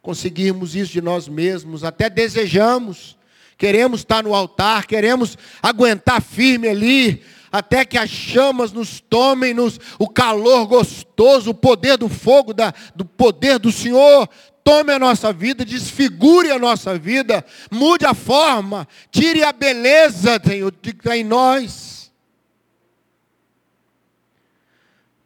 conseguirmos 0.00 0.74
isso 0.74 0.92
de 0.92 1.00
nós 1.00 1.28
mesmos, 1.28 1.84
até 1.84 2.08
desejamos, 2.08 3.16
queremos 3.58 4.00
estar 4.00 4.22
no 4.22 4.34
altar, 4.34 4.86
queremos 4.86 5.36
aguentar 5.62 6.22
firme 6.22 6.68
ali, 6.68 7.22
até 7.50 7.84
que 7.84 7.96
as 7.96 8.10
chamas 8.10 8.72
nos 8.72 9.00
tomem, 9.00 9.54
nos, 9.54 9.78
o 9.98 10.08
calor 10.08 10.66
gostoso, 10.66 11.50
o 11.50 11.54
poder 11.54 11.96
do 11.96 12.08
fogo, 12.08 12.52
da, 12.52 12.72
do 12.94 13.04
poder 13.04 13.58
do 13.58 13.70
Senhor, 13.72 14.28
tome 14.64 14.92
a 14.92 14.98
nossa 14.98 15.32
vida, 15.32 15.64
desfigure 15.64 16.50
a 16.50 16.58
nossa 16.58 16.98
vida, 16.98 17.44
mude 17.70 18.04
a 18.04 18.14
forma, 18.14 18.86
tire 19.10 19.42
a 19.42 19.52
beleza 19.52 20.40
que 20.40 20.90
está 20.90 21.16
em 21.16 21.24
nós. 21.24 22.12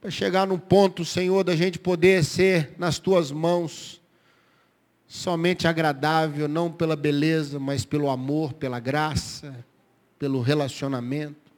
Para 0.00 0.10
chegar 0.10 0.46
num 0.46 0.58
ponto, 0.58 1.04
Senhor, 1.04 1.44
da 1.44 1.54
gente 1.54 1.78
poder 1.78 2.24
ser 2.24 2.74
nas 2.78 2.98
tuas 2.98 3.30
mãos 3.30 4.00
somente 5.06 5.66
agradável, 5.66 6.46
não 6.46 6.70
pela 6.70 6.94
beleza, 6.94 7.58
mas 7.58 7.84
pelo 7.84 8.08
amor, 8.08 8.52
pela 8.52 8.78
graça, 8.78 9.64
pelo 10.18 10.40
relacionamento. 10.40 11.49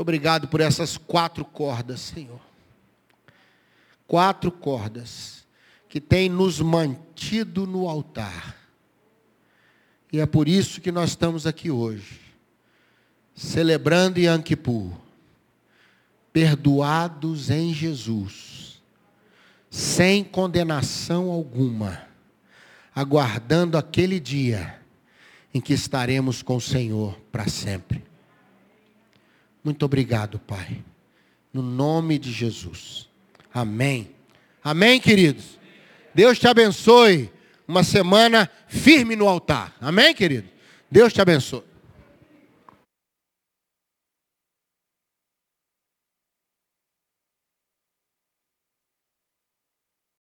Obrigado 0.00 0.48
por 0.48 0.60
essas 0.60 0.96
quatro 0.96 1.44
cordas, 1.44 2.00
Senhor. 2.00 2.40
Quatro 4.06 4.50
cordas 4.50 5.46
que 5.88 6.00
têm 6.00 6.28
nos 6.28 6.60
mantido 6.60 7.66
no 7.66 7.88
altar. 7.88 8.56
E 10.12 10.18
é 10.18 10.26
por 10.26 10.48
isso 10.48 10.80
que 10.80 10.90
nós 10.90 11.10
estamos 11.10 11.46
aqui 11.46 11.70
hoje, 11.70 12.20
celebrando 13.34 14.18
Yom 14.18 14.40
Kippur, 14.42 14.92
perdoados 16.32 17.50
em 17.50 17.72
Jesus 17.72 18.60
sem 19.70 20.24
condenação 20.24 21.30
alguma, 21.30 22.02
aguardando 22.92 23.78
aquele 23.78 24.18
dia 24.18 24.80
em 25.54 25.60
que 25.60 25.72
estaremos 25.72 26.42
com 26.42 26.56
o 26.56 26.60
Senhor 26.60 27.16
para 27.30 27.46
sempre. 27.48 28.09
Muito 29.62 29.84
obrigado, 29.84 30.38
Pai. 30.38 30.82
No 31.52 31.62
nome 31.62 32.18
de 32.18 32.32
Jesus. 32.32 33.08
Amém. 33.52 34.10
Amém, 34.62 35.00
queridos. 35.00 35.58
Deus 36.14 36.38
te 36.38 36.46
abençoe. 36.46 37.30
Uma 37.66 37.84
semana 37.84 38.50
firme 38.66 39.14
no 39.14 39.28
altar. 39.28 39.76
Amém, 39.80 40.14
querido? 40.14 40.48
Deus 40.90 41.12
te 41.12 41.20
abençoe. 41.20 41.69